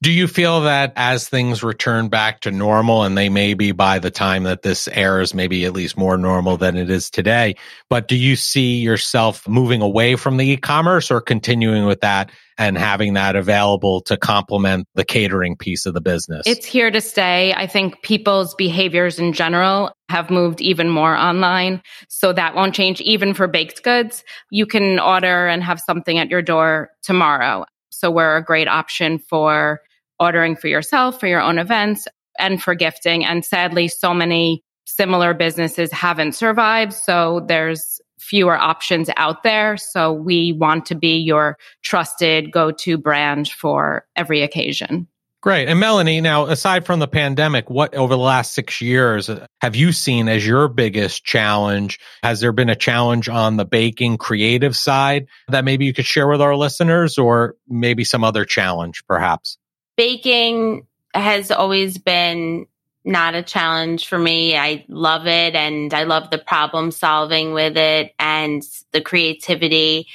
Do 0.00 0.12
you 0.12 0.28
feel 0.28 0.60
that 0.60 0.92
as 0.94 1.28
things 1.28 1.64
return 1.64 2.08
back 2.08 2.42
to 2.42 2.52
normal, 2.52 3.02
and 3.02 3.18
they 3.18 3.28
may 3.28 3.54
be 3.54 3.72
by 3.72 3.98
the 3.98 4.12
time 4.12 4.44
that 4.44 4.62
this 4.62 4.86
airs, 4.86 5.34
maybe 5.34 5.64
at 5.64 5.72
least 5.72 5.96
more 5.96 6.16
normal 6.16 6.56
than 6.56 6.76
it 6.76 6.88
is 6.88 7.10
today, 7.10 7.56
but 7.90 8.06
do 8.06 8.14
you 8.14 8.36
see 8.36 8.78
yourself 8.78 9.48
moving 9.48 9.82
away 9.82 10.14
from 10.14 10.36
the 10.36 10.50
e 10.50 10.56
commerce 10.56 11.10
or 11.10 11.20
continuing 11.20 11.84
with 11.84 12.00
that 12.02 12.30
and 12.58 12.78
having 12.78 13.14
that 13.14 13.34
available 13.34 14.00
to 14.02 14.16
complement 14.16 14.86
the 14.94 15.04
catering 15.04 15.56
piece 15.56 15.84
of 15.84 15.94
the 15.94 16.00
business? 16.00 16.46
It's 16.46 16.64
here 16.64 16.92
to 16.92 17.00
stay. 17.00 17.52
I 17.54 17.66
think 17.66 18.00
people's 18.02 18.54
behaviors 18.54 19.18
in 19.18 19.32
general 19.32 19.90
have 20.10 20.30
moved 20.30 20.60
even 20.60 20.88
more 20.88 21.16
online. 21.16 21.82
So 22.08 22.32
that 22.32 22.54
won't 22.54 22.74
change 22.74 23.00
even 23.00 23.34
for 23.34 23.48
baked 23.48 23.82
goods. 23.82 24.22
You 24.52 24.64
can 24.64 25.00
order 25.00 25.48
and 25.48 25.64
have 25.64 25.80
something 25.80 26.18
at 26.18 26.30
your 26.30 26.42
door 26.42 26.90
tomorrow. 27.02 27.64
So 27.90 28.12
we're 28.12 28.36
a 28.36 28.44
great 28.44 28.68
option 28.68 29.18
for 29.18 29.80
ordering 30.20 30.56
for 30.56 30.68
yourself, 30.68 31.20
for 31.20 31.26
your 31.26 31.40
own 31.40 31.58
events, 31.58 32.08
and 32.38 32.62
for 32.62 32.74
gifting. 32.74 33.24
And 33.24 33.44
sadly, 33.44 33.88
so 33.88 34.14
many 34.14 34.62
similar 34.84 35.34
businesses 35.34 35.92
haven't 35.92 36.32
survived. 36.32 36.92
So 36.92 37.44
there's 37.46 38.00
fewer 38.18 38.56
options 38.56 39.10
out 39.16 39.42
there. 39.42 39.76
So 39.76 40.12
we 40.12 40.52
want 40.52 40.86
to 40.86 40.94
be 40.94 41.18
your 41.18 41.56
trusted 41.82 42.52
go 42.52 42.70
to 42.72 42.98
brand 42.98 43.48
for 43.48 44.06
every 44.16 44.42
occasion. 44.42 45.06
Great. 45.40 45.68
And 45.68 45.78
Melanie, 45.78 46.20
now 46.20 46.46
aside 46.46 46.84
from 46.84 46.98
the 46.98 47.06
pandemic, 47.06 47.70
what 47.70 47.94
over 47.94 48.14
the 48.14 48.18
last 48.18 48.54
six 48.54 48.80
years 48.80 49.30
have 49.60 49.76
you 49.76 49.92
seen 49.92 50.28
as 50.28 50.44
your 50.44 50.66
biggest 50.66 51.24
challenge? 51.24 52.00
Has 52.24 52.40
there 52.40 52.50
been 52.50 52.68
a 52.68 52.74
challenge 52.74 53.28
on 53.28 53.56
the 53.56 53.64
baking 53.64 54.18
creative 54.18 54.76
side 54.76 55.28
that 55.46 55.64
maybe 55.64 55.84
you 55.84 55.94
could 55.94 56.06
share 56.06 56.26
with 56.26 56.40
our 56.40 56.56
listeners 56.56 57.18
or 57.18 57.54
maybe 57.68 58.02
some 58.02 58.24
other 58.24 58.44
challenge 58.44 59.04
perhaps? 59.06 59.58
Baking 59.98 60.86
has 61.12 61.50
always 61.50 61.98
been 61.98 62.66
not 63.04 63.34
a 63.34 63.42
challenge 63.42 64.06
for 64.06 64.18
me. 64.18 64.56
I 64.56 64.84
love 64.88 65.26
it 65.26 65.56
and 65.56 65.92
I 65.92 66.04
love 66.04 66.30
the 66.30 66.38
problem 66.38 66.92
solving 66.92 67.52
with 67.52 67.76
it 67.76 68.14
and 68.18 68.62
the 68.92 69.00
creativity. 69.00 70.06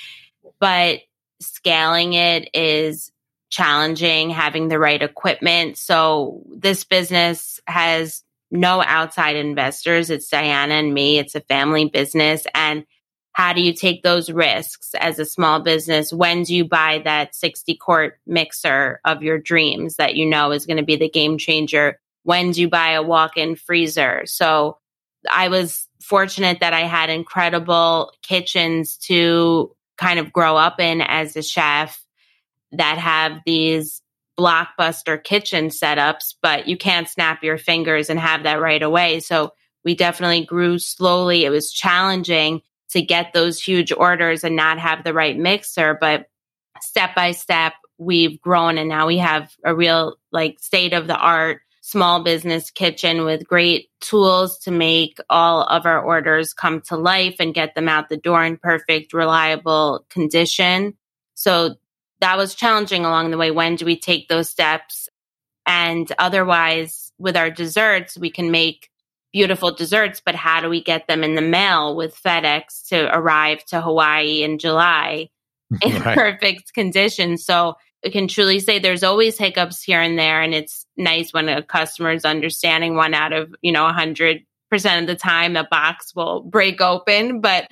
But 0.60 1.02
scaling 1.42 2.14
it 2.14 2.50
is 2.54 3.12
challenging, 3.50 4.30
having 4.30 4.70
the 4.70 4.80
right 4.80 5.02
equipment. 5.02 5.78
So 5.78 6.44
this 6.56 6.86
business 6.86 7.60
has 7.68 8.24
no 8.50 8.82
outside 8.82 9.36
investors. 9.36 10.10
It's 10.10 10.30
Diana 10.30 10.76
and 10.76 10.94
me. 10.94 11.18
It's 11.20 11.36
a 11.36 11.42
family 11.42 11.90
business. 11.90 12.46
And 12.56 12.86
how 13.34 13.52
do 13.52 13.62
you 13.62 13.74
take 13.74 14.04
those 14.04 14.30
risks 14.30 14.92
as 15.00 15.20
a 15.20 15.26
small 15.26 15.60
business? 15.60 16.14
When 16.14 16.44
do 16.44 16.56
you 16.56 16.66
buy 16.66 17.02
that 17.04 17.36
60 17.36 17.76
quart 17.76 18.20
mixer 18.28 19.02
of 19.06 19.24
your 19.24 19.40
dreams 19.40 19.96
that 19.96 20.16
you 20.16 20.26
know 20.26 20.52
is 20.52 20.68
going 20.68 20.78
to 20.78 20.84
be 20.84 20.96
the 20.96 21.10
game 21.10 21.40
changer? 21.40 22.00
When 22.22 22.52
do 22.52 22.62
you 22.62 22.70
buy 22.70 22.92
a 22.92 23.04
walk 23.04 23.36
in 23.36 23.56
freezer? 23.56 24.24
So 24.28 24.78
I 25.30 25.48
was 25.48 25.88
fortunate 26.00 26.60
that 26.60 26.74
I 26.74 26.82
had 26.82 27.10
incredible 27.10 28.14
kitchens 28.22 28.98
to 28.98 29.76
kind 29.98 30.20
of 30.20 30.32
grow 30.32 30.56
up 30.56 30.80
in 30.80 31.02
as 31.02 31.36
a 31.36 31.42
chef 31.42 32.06
that 32.74 33.00
have 33.00 33.42
these 33.46 34.02
blockbuster 34.38 35.24
kitchen 35.24 35.70
setups, 35.70 36.36
but 36.42 36.68
you 36.68 36.78
can't 36.78 37.10
snap 37.10 37.44
your 37.44 37.58
fingers 37.58 38.10
and 38.10 38.20
have 38.20 38.44
that 38.44 38.62
right 38.62 38.82
away. 38.82 39.20
So 39.20 39.54
we 39.84 39.96
definitely 39.96 40.46
grew 40.46 40.78
slowly. 40.78 41.46
It 41.46 41.50
was 41.50 41.72
challenging 41.72 42.62
to 42.94 43.02
get 43.02 43.34
those 43.34 43.62
huge 43.62 43.92
orders 43.92 44.44
and 44.44 44.56
not 44.56 44.80
have 44.80 45.04
the 45.04 45.14
right 45.14 45.38
mixer. 45.38 45.98
But 46.00 46.28
step 46.82 47.14
by 47.16 47.32
step, 47.32 47.74
we've 47.98 48.42
grown 48.42 48.78
and 48.78 48.90
now 48.90 49.08
we 49.08 49.18
have 49.18 49.52
a 49.64 49.76
real 49.76 50.16
like 50.32 50.60
state 50.60 50.94
of 50.94 51.08
the 51.08 51.18
art 51.18 51.62
small 51.86 52.24
business 52.24 52.72
kitchen 52.72 53.26
with 53.26 53.46
great 53.46 53.90
tools 54.00 54.58
to 54.58 54.72
make 54.72 55.18
all 55.30 55.64
of 55.64 55.86
our 55.86 56.02
orders 56.02 56.54
come 56.54 56.80
to 56.80 56.96
life 56.96 57.36
and 57.40 57.54
get 57.54 57.76
them 57.76 57.90
out 57.90 58.08
the 58.08 58.16
door 58.16 58.42
in 58.44 58.56
perfect, 58.56 59.12
reliable 59.12 60.06
condition. 60.10 60.94
So 61.34 61.76
that 62.22 62.38
was 62.38 62.56
challenging 62.56 63.04
along 63.04 63.32
the 63.32 63.38
way. 63.38 63.52
When 63.52 63.76
do 63.76 63.86
we 63.86 64.00
take 64.00 64.30
those 64.30 64.50
steps? 64.50 65.10
And 65.66 66.10
otherwise, 66.18 67.12
with 67.20 67.36
our 67.36 67.52
desserts, 67.52 68.18
we 68.18 68.32
can 68.32 68.50
make 68.50 68.90
beautiful 69.34 69.74
desserts, 69.74 70.22
but 70.24 70.36
how 70.36 70.62
do 70.62 70.70
we 70.70 70.82
get 70.82 71.08
them 71.08 71.24
in 71.24 71.36
the 71.36 71.42
mail 71.42 71.96
with 71.96 72.22
FedEx 72.24 72.88
to 72.90 73.14
arrive 73.14 73.66
to 73.66 73.82
Hawaii 73.82 74.44
in 74.44 74.60
July 74.60 75.30
in 75.82 76.02
right. 76.02 76.16
perfect 76.16 76.74
condition? 76.74 77.38
So 77.38 77.76
I 78.06 78.10
can 78.10 78.28
truly 78.28 78.60
say 78.60 78.80
there's 78.80 79.04
always 79.04 79.38
hiccups 79.38 79.82
here 79.82 80.02
and 80.02 80.18
there. 80.18 80.42
And 80.42 80.54
it's 80.54 80.86
nice 80.96 81.34
when 81.34 81.50
a 81.50 81.64
customer 81.64 82.12
is 82.12 82.26
understanding 82.26 82.96
one 82.96 83.14
out 83.14 83.34
of, 83.34 83.54
you 83.62 83.72
know, 83.72 83.88
a 83.88 83.94
hundred 83.94 84.46
percent 84.70 85.02
of 85.02 85.08
the 85.08 85.20
time 85.20 85.54
the 85.54 85.68
box 85.70 86.16
will 86.16 86.42
break 86.42 86.82
open, 86.82 87.42
but 87.42 87.70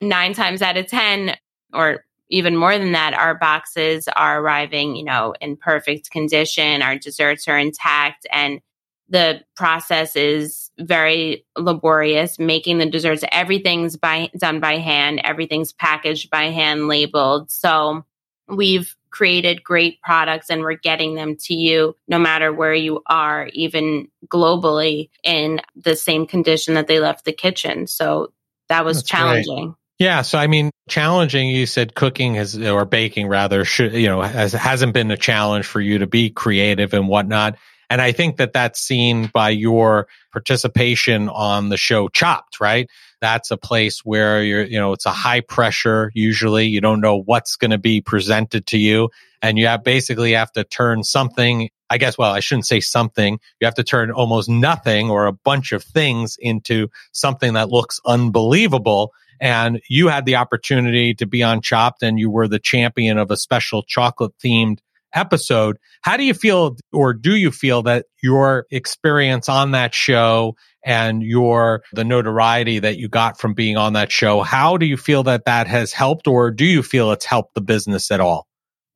nine 0.00 0.32
times 0.32 0.62
out 0.62 0.76
of 0.76 0.86
10 0.86 1.36
or 1.72 2.04
even 2.30 2.56
more 2.56 2.76
than 2.78 2.92
that, 2.92 3.14
our 3.14 3.34
boxes 3.34 4.08
are 4.14 4.40
arriving, 4.40 4.96
you 4.96 5.04
know, 5.04 5.34
in 5.40 5.56
perfect 5.56 6.10
condition. 6.10 6.82
Our 6.82 6.98
desserts 6.98 7.48
are 7.48 7.58
intact 7.58 8.26
and 8.30 8.60
the 9.08 9.40
process 9.56 10.14
is 10.16 10.67
very 10.78 11.44
laborious 11.56 12.38
making 12.38 12.78
the 12.78 12.86
desserts 12.86 13.24
everything's 13.32 13.96
by 13.96 14.30
done 14.36 14.60
by 14.60 14.78
hand 14.78 15.20
everything's 15.24 15.72
packaged 15.72 16.30
by 16.30 16.44
hand 16.44 16.88
labeled 16.88 17.50
so 17.50 18.04
we've 18.48 18.94
created 19.10 19.64
great 19.64 20.00
products 20.02 20.50
and 20.50 20.60
we're 20.60 20.74
getting 20.74 21.14
them 21.14 21.36
to 21.36 21.54
you 21.54 21.96
no 22.06 22.18
matter 22.18 22.52
where 22.52 22.74
you 22.74 23.02
are 23.06 23.48
even 23.52 24.08
globally 24.28 25.10
in 25.24 25.60
the 25.76 25.96
same 25.96 26.26
condition 26.26 26.74
that 26.74 26.86
they 26.86 27.00
left 27.00 27.24
the 27.24 27.32
kitchen 27.32 27.86
so 27.86 28.32
that 28.68 28.84
was 28.84 28.98
That's 28.98 29.08
challenging 29.08 29.66
great. 29.66 29.74
Yeah. 29.98 30.22
So, 30.22 30.38
I 30.38 30.46
mean, 30.46 30.70
challenging, 30.88 31.48
you 31.48 31.66
said 31.66 31.94
cooking 31.94 32.34
has, 32.34 32.56
or 32.56 32.84
baking 32.84 33.26
rather, 33.26 33.64
should, 33.64 33.92
you 33.94 34.06
know, 34.06 34.22
has, 34.22 34.52
hasn't 34.52 34.94
been 34.94 35.10
a 35.10 35.16
challenge 35.16 35.66
for 35.66 35.80
you 35.80 35.98
to 35.98 36.06
be 36.06 36.30
creative 36.30 36.94
and 36.94 37.08
whatnot. 37.08 37.58
And 37.90 38.02
I 38.02 38.12
think 38.12 38.36
that 38.36 38.52
that's 38.52 38.80
seen 38.80 39.30
by 39.32 39.50
your 39.50 40.08
participation 40.32 41.28
on 41.28 41.70
the 41.70 41.76
show 41.76 42.08
Chopped, 42.08 42.60
right? 42.60 42.88
That's 43.20 43.50
a 43.50 43.56
place 43.56 44.04
where 44.04 44.42
you're, 44.42 44.64
you 44.64 44.78
know, 44.78 44.92
it's 44.92 45.06
a 45.06 45.10
high 45.10 45.40
pressure. 45.40 46.12
Usually 46.14 46.66
you 46.66 46.80
don't 46.80 47.00
know 47.00 47.22
what's 47.22 47.56
going 47.56 47.70
to 47.70 47.78
be 47.78 48.00
presented 48.00 48.66
to 48.68 48.78
you. 48.78 49.10
And 49.40 49.58
you 49.58 49.66
have 49.66 49.84
basically 49.84 50.32
have 50.32 50.52
to 50.52 50.64
turn 50.64 51.02
something, 51.02 51.70
I 51.88 51.98
guess, 51.98 52.18
well, 52.18 52.32
I 52.32 52.40
shouldn't 52.40 52.66
say 52.66 52.80
something. 52.80 53.38
You 53.60 53.64
have 53.64 53.74
to 53.76 53.84
turn 53.84 54.10
almost 54.10 54.48
nothing 54.48 55.10
or 55.10 55.26
a 55.26 55.32
bunch 55.32 55.72
of 55.72 55.82
things 55.82 56.36
into 56.40 56.88
something 57.12 57.54
that 57.54 57.70
looks 57.70 58.00
unbelievable 58.04 59.12
and 59.40 59.80
you 59.88 60.08
had 60.08 60.24
the 60.24 60.36
opportunity 60.36 61.14
to 61.14 61.26
be 61.26 61.42
on 61.42 61.60
Chopped 61.60 62.02
and 62.02 62.18
you 62.18 62.30
were 62.30 62.48
the 62.48 62.58
champion 62.58 63.18
of 63.18 63.30
a 63.30 63.36
special 63.36 63.82
chocolate 63.82 64.36
themed 64.38 64.78
episode. 65.14 65.76
How 66.02 66.16
do 66.16 66.24
you 66.24 66.34
feel, 66.34 66.76
or 66.92 67.14
do 67.14 67.36
you 67.36 67.50
feel 67.50 67.82
that 67.84 68.06
your 68.22 68.66
experience 68.70 69.48
on 69.48 69.72
that 69.72 69.94
show 69.94 70.54
and 70.84 71.22
your 71.22 71.82
the 71.92 72.04
notoriety 72.04 72.78
that 72.78 72.98
you 72.98 73.08
got 73.08 73.38
from 73.38 73.54
being 73.54 73.76
on 73.76 73.94
that 73.94 74.12
show, 74.12 74.40
how 74.42 74.76
do 74.76 74.86
you 74.86 74.96
feel 74.96 75.22
that 75.24 75.44
that 75.44 75.66
has 75.66 75.92
helped, 75.92 76.28
or 76.28 76.50
do 76.50 76.64
you 76.64 76.82
feel 76.82 77.10
it's 77.10 77.24
helped 77.24 77.54
the 77.54 77.60
business 77.60 78.10
at 78.10 78.20
all? 78.20 78.46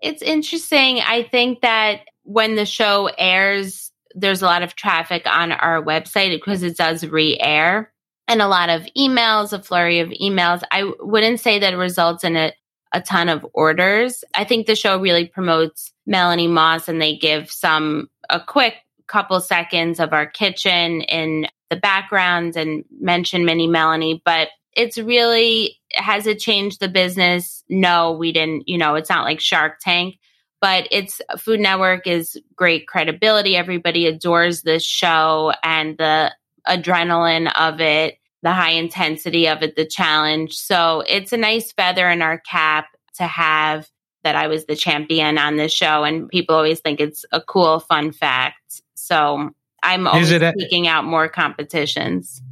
It's 0.00 0.22
interesting. 0.22 1.00
I 1.00 1.22
think 1.22 1.60
that 1.62 2.00
when 2.24 2.56
the 2.56 2.66
show 2.66 3.10
airs, 3.18 3.90
there's 4.14 4.42
a 4.42 4.46
lot 4.46 4.62
of 4.62 4.74
traffic 4.74 5.22
on 5.26 5.52
our 5.52 5.82
website 5.82 6.30
because 6.30 6.62
it 6.62 6.76
does 6.76 7.04
re-air 7.04 7.92
and 8.28 8.40
a 8.40 8.48
lot 8.48 8.68
of 8.68 8.82
emails, 8.96 9.52
a 9.52 9.62
flurry 9.62 10.00
of 10.00 10.10
emails. 10.10 10.62
I 10.70 10.90
wouldn't 11.00 11.40
say 11.40 11.58
that 11.58 11.72
it 11.72 11.76
results 11.76 12.24
in 12.24 12.36
a, 12.36 12.52
a 12.92 13.00
ton 13.00 13.28
of 13.28 13.46
orders. 13.54 14.24
I 14.34 14.44
think 14.44 14.66
the 14.66 14.76
show 14.76 14.98
really 14.98 15.26
promotes 15.26 15.92
Melanie 16.06 16.48
Moss 16.48 16.88
and 16.88 17.00
they 17.00 17.16
give 17.16 17.50
some, 17.50 18.10
a 18.28 18.40
quick 18.40 18.74
couple 19.06 19.40
seconds 19.40 20.00
of 20.00 20.12
our 20.12 20.26
kitchen 20.26 21.02
in 21.02 21.48
the 21.70 21.76
background 21.76 22.56
and 22.56 22.84
mention 23.00 23.44
Mini 23.44 23.66
Melanie, 23.66 24.22
but 24.24 24.48
it's 24.74 24.98
really, 24.98 25.78
has 25.92 26.26
it 26.26 26.38
changed 26.38 26.80
the 26.80 26.88
business? 26.88 27.62
No, 27.68 28.12
we 28.12 28.32
didn't, 28.32 28.68
you 28.68 28.78
know, 28.78 28.94
it's 28.94 29.10
not 29.10 29.24
like 29.24 29.40
Shark 29.40 29.78
Tank 29.80 30.16
but 30.62 30.86
it's 30.92 31.20
Food 31.38 31.58
Network 31.58 32.06
is 32.06 32.40
great 32.54 32.86
credibility. 32.86 33.56
Everybody 33.56 34.06
adores 34.06 34.62
this 34.62 34.84
show 34.84 35.52
and 35.64 35.98
the 35.98 36.32
adrenaline 36.66 37.52
of 37.52 37.80
it, 37.80 38.16
the 38.42 38.52
high 38.52 38.72
intensity 38.72 39.48
of 39.48 39.62
it, 39.62 39.76
the 39.76 39.86
challenge. 39.86 40.54
So 40.54 41.02
it's 41.06 41.32
a 41.32 41.36
nice 41.36 41.72
feather 41.72 42.08
in 42.10 42.22
our 42.22 42.38
cap 42.38 42.86
to 43.16 43.24
have 43.24 43.88
that 44.24 44.36
I 44.36 44.48
was 44.48 44.66
the 44.66 44.76
champion 44.76 45.38
on 45.38 45.56
this 45.56 45.72
show. 45.72 46.04
And 46.04 46.28
people 46.28 46.54
always 46.54 46.80
think 46.80 47.00
it's 47.00 47.24
a 47.32 47.40
cool, 47.40 47.80
fun 47.80 48.12
fact. 48.12 48.82
So 48.94 49.50
I'm 49.82 50.06
always 50.06 50.28
seeking 50.28 50.86
out 50.86 51.04
more 51.04 51.28
competitions. 51.28 52.42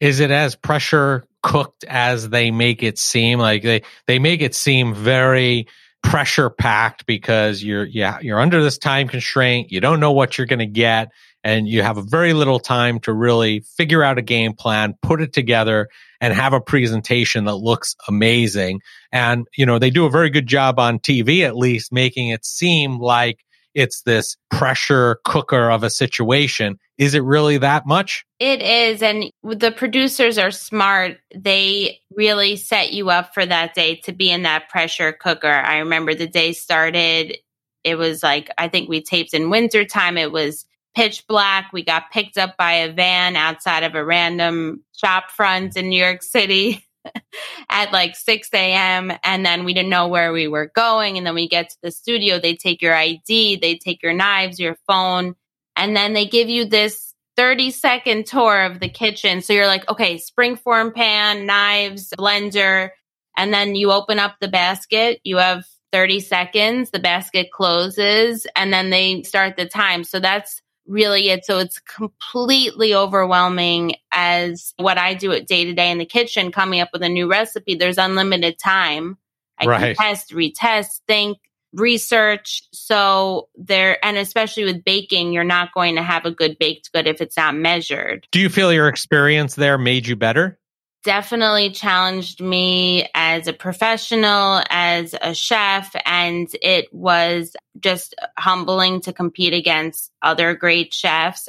Is 0.00 0.20
it 0.20 0.30
as 0.30 0.56
pressure 0.56 1.24
cooked 1.42 1.84
as 1.84 2.28
they 2.28 2.50
make 2.50 2.82
it 2.82 2.98
seem? 2.98 3.38
Like 3.38 3.62
they, 3.62 3.82
they 4.06 4.18
make 4.18 4.40
it 4.40 4.54
seem 4.54 4.94
very 4.94 5.66
pressure 6.02 6.48
packed 6.48 7.06
because 7.06 7.62
you're, 7.62 7.84
yeah, 7.84 8.18
you're 8.20 8.40
under 8.40 8.62
this 8.62 8.78
time 8.78 9.08
constraint. 9.08 9.70
You 9.70 9.80
don't 9.80 10.00
know 10.00 10.12
what 10.12 10.38
you're 10.38 10.46
going 10.46 10.60
to 10.60 10.66
get 10.66 11.10
and 11.42 11.68
you 11.68 11.82
have 11.82 11.96
a 11.96 12.02
very 12.02 12.32
little 12.32 12.58
time 12.58 13.00
to 13.00 13.12
really 13.12 13.60
figure 13.76 14.02
out 14.02 14.18
a 14.18 14.22
game 14.22 14.52
plan, 14.52 14.94
put 15.02 15.20
it 15.20 15.32
together 15.32 15.88
and 16.20 16.34
have 16.34 16.52
a 16.52 16.60
presentation 16.60 17.44
that 17.44 17.56
looks 17.56 17.96
amazing. 18.08 18.80
And, 19.10 19.46
you 19.56 19.64
know, 19.64 19.78
they 19.78 19.90
do 19.90 20.04
a 20.04 20.10
very 20.10 20.30
good 20.30 20.46
job 20.46 20.78
on 20.78 20.98
TV, 20.98 21.44
at 21.46 21.56
least 21.56 21.92
making 21.92 22.28
it 22.28 22.44
seem 22.44 22.98
like 22.98 23.44
it's 23.74 24.02
this 24.02 24.36
pressure 24.50 25.18
cooker 25.24 25.70
of 25.70 25.82
a 25.82 25.90
situation. 25.90 26.78
Is 26.98 27.14
it 27.14 27.22
really 27.22 27.56
that 27.58 27.86
much? 27.86 28.24
It 28.38 28.60
is. 28.60 29.02
And 29.02 29.30
the 29.42 29.72
producers 29.72 30.38
are 30.38 30.50
smart. 30.50 31.18
They 31.34 32.00
really 32.14 32.56
set 32.56 32.92
you 32.92 33.10
up 33.10 33.32
for 33.32 33.46
that 33.46 33.74
day 33.74 33.96
to 34.04 34.12
be 34.12 34.30
in 34.30 34.42
that 34.42 34.68
pressure 34.68 35.12
cooker. 35.12 35.48
I 35.48 35.78
remember 35.78 36.14
the 36.14 36.26
day 36.26 36.52
started, 36.52 37.38
it 37.84 37.94
was 37.94 38.22
like, 38.22 38.50
I 38.58 38.68
think 38.68 38.88
we 38.88 39.02
taped 39.02 39.32
in 39.32 39.50
wintertime. 39.50 40.18
It 40.18 40.32
was 40.32 40.66
pitch 40.94 41.26
black. 41.26 41.72
We 41.72 41.84
got 41.84 42.10
picked 42.10 42.38
up 42.38 42.56
by 42.56 42.72
a 42.72 42.92
van 42.92 43.36
outside 43.36 43.82
of 43.82 43.94
a 43.94 44.04
random 44.04 44.84
shop 44.92 45.30
front 45.30 45.76
in 45.76 45.88
New 45.88 46.02
York 46.02 46.22
City 46.22 46.84
at 47.68 47.92
like 47.92 48.16
6 48.16 48.48
a.m. 48.52 49.12
And 49.22 49.44
then 49.44 49.64
we 49.64 49.74
didn't 49.74 49.90
know 49.90 50.08
where 50.08 50.32
we 50.32 50.48
were 50.48 50.70
going. 50.74 51.16
And 51.16 51.26
then 51.26 51.34
we 51.34 51.48
get 51.48 51.70
to 51.70 51.76
the 51.82 51.90
studio, 51.90 52.38
they 52.38 52.56
take 52.56 52.82
your 52.82 52.94
ID, 52.94 53.56
they 53.56 53.76
take 53.76 54.02
your 54.02 54.12
knives, 54.12 54.58
your 54.58 54.76
phone, 54.86 55.34
and 55.76 55.96
then 55.96 56.12
they 56.12 56.26
give 56.26 56.48
you 56.48 56.64
this 56.64 57.14
30 57.36 57.70
second 57.70 58.26
tour 58.26 58.64
of 58.64 58.80
the 58.80 58.88
kitchen. 58.88 59.40
So 59.40 59.52
you're 59.52 59.66
like, 59.66 59.88
okay, 59.88 60.16
springform 60.16 60.94
pan, 60.94 61.46
knives, 61.46 62.12
blender. 62.18 62.90
And 63.36 63.54
then 63.54 63.74
you 63.74 63.92
open 63.92 64.18
up 64.18 64.36
the 64.40 64.48
basket. 64.48 65.20
You 65.24 65.38
have 65.38 65.64
30 65.92 66.20
seconds. 66.20 66.90
The 66.90 66.98
basket 66.98 67.50
closes 67.50 68.46
and 68.56 68.72
then 68.72 68.90
they 68.90 69.22
start 69.22 69.56
the 69.56 69.66
time. 69.66 70.04
So 70.04 70.20
that's 70.20 70.60
really 70.90 71.30
it. 71.30 71.44
So 71.44 71.58
it's 71.58 71.78
completely 71.78 72.94
overwhelming 72.94 73.94
as 74.12 74.74
what 74.76 74.98
I 74.98 75.14
do 75.14 75.30
it 75.30 75.46
day 75.46 75.64
to 75.64 75.72
day 75.72 75.90
in 75.90 75.98
the 75.98 76.04
kitchen, 76.04 76.52
coming 76.52 76.80
up 76.80 76.90
with 76.92 77.02
a 77.02 77.08
new 77.08 77.30
recipe. 77.30 77.76
There's 77.76 77.98
unlimited 77.98 78.58
time. 78.58 79.16
I 79.58 79.66
right. 79.66 79.96
can 79.96 80.14
test, 80.14 80.32
retest, 80.32 81.00
think, 81.06 81.38
research. 81.72 82.62
So 82.72 83.48
there, 83.54 84.04
and 84.04 84.16
especially 84.16 84.64
with 84.64 84.84
baking, 84.84 85.32
you're 85.32 85.44
not 85.44 85.72
going 85.72 85.94
to 85.96 86.02
have 86.02 86.24
a 86.24 86.30
good 86.30 86.58
baked 86.58 86.92
good 86.92 87.06
if 87.06 87.20
it's 87.20 87.36
not 87.36 87.54
measured. 87.54 88.26
Do 88.32 88.40
you 88.40 88.48
feel 88.48 88.72
your 88.72 88.88
experience 88.88 89.54
there 89.54 89.78
made 89.78 90.06
you 90.06 90.16
better? 90.16 90.58
Definitely 91.04 91.70
challenged 91.70 92.40
me 92.40 93.08
as 93.14 93.46
a 93.46 93.52
professional, 93.52 94.62
as 94.68 95.14
a 95.20 95.34
chef, 95.34 95.94
and 96.04 96.48
it 96.62 96.92
was 96.92 97.56
just 97.80 98.14
humbling 98.38 99.00
to 99.02 99.12
compete 99.12 99.54
against 99.54 100.10
other 100.22 100.54
great 100.54 100.92
chefs 100.92 101.48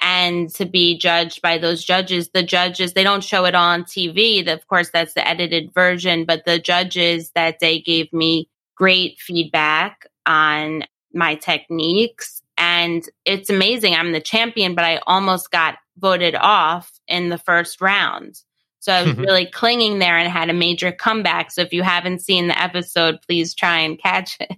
and 0.00 0.48
to 0.54 0.64
be 0.64 0.98
judged 0.98 1.42
by 1.42 1.58
those 1.58 1.82
judges. 1.84 2.30
The 2.30 2.42
judges, 2.42 2.92
they 2.92 3.02
don't 3.02 3.24
show 3.24 3.44
it 3.46 3.54
on 3.54 3.84
TV. 3.84 4.46
Of 4.46 4.66
course, 4.68 4.90
that's 4.90 5.14
the 5.14 5.26
edited 5.26 5.72
version, 5.74 6.24
but 6.24 6.44
the 6.44 6.58
judges 6.58 7.32
that 7.34 7.58
day 7.58 7.80
gave 7.80 8.12
me 8.12 8.48
great 8.76 9.18
feedback 9.18 10.06
on 10.24 10.84
my 11.12 11.34
techniques. 11.34 12.42
And 12.56 13.04
it's 13.24 13.50
amazing. 13.50 13.94
I'm 13.94 14.12
the 14.12 14.20
champion, 14.20 14.74
but 14.74 14.84
I 14.84 15.00
almost 15.06 15.50
got 15.50 15.78
voted 15.96 16.36
off 16.36 16.92
in 17.08 17.28
the 17.28 17.38
first 17.38 17.80
round. 17.80 18.40
So 18.88 18.94
I 18.94 19.02
was 19.02 19.12
mm-hmm. 19.12 19.20
really 19.20 19.44
clinging 19.44 19.98
there 19.98 20.16
and 20.16 20.32
had 20.32 20.48
a 20.48 20.54
major 20.54 20.90
comeback. 20.92 21.50
So 21.50 21.60
if 21.60 21.74
you 21.74 21.82
haven't 21.82 22.22
seen 22.22 22.48
the 22.48 22.58
episode, 22.58 23.18
please 23.20 23.54
try 23.54 23.80
and 23.80 23.98
catch 23.98 24.38
it. 24.40 24.50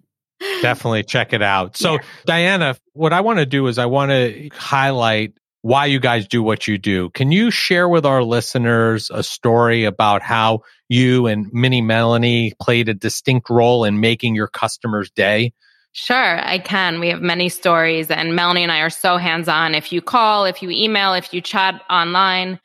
Definitely 0.62 1.02
check 1.02 1.32
it 1.32 1.42
out. 1.42 1.76
So, 1.76 1.94
yeah. 1.94 1.98
Diana, 2.26 2.76
what 2.92 3.12
I 3.12 3.22
want 3.22 3.40
to 3.40 3.46
do 3.46 3.66
is 3.66 3.76
I 3.76 3.86
want 3.86 4.12
to 4.12 4.48
highlight 4.52 5.32
why 5.62 5.86
you 5.86 5.98
guys 5.98 6.28
do 6.28 6.44
what 6.44 6.68
you 6.68 6.78
do. 6.78 7.10
Can 7.10 7.32
you 7.32 7.50
share 7.50 7.88
with 7.88 8.06
our 8.06 8.22
listeners 8.22 9.10
a 9.12 9.24
story 9.24 9.82
about 9.82 10.22
how 10.22 10.60
you 10.88 11.26
and 11.26 11.52
Mini 11.52 11.82
Melanie 11.82 12.52
played 12.62 12.88
a 12.88 12.94
distinct 12.94 13.50
role 13.50 13.82
in 13.82 13.98
making 13.98 14.36
your 14.36 14.46
customers' 14.46 15.10
day? 15.10 15.54
Sure, 15.90 16.38
I 16.40 16.60
can. 16.60 17.00
We 17.00 17.08
have 17.08 17.20
many 17.20 17.48
stories, 17.48 18.12
and 18.12 18.36
Melanie 18.36 18.62
and 18.62 18.70
I 18.70 18.78
are 18.82 18.90
so 18.90 19.16
hands 19.16 19.48
on. 19.48 19.74
If 19.74 19.92
you 19.92 20.00
call, 20.00 20.44
if 20.44 20.62
you 20.62 20.70
email, 20.70 21.14
if 21.14 21.34
you 21.34 21.40
chat 21.40 21.82
online, 21.90 22.60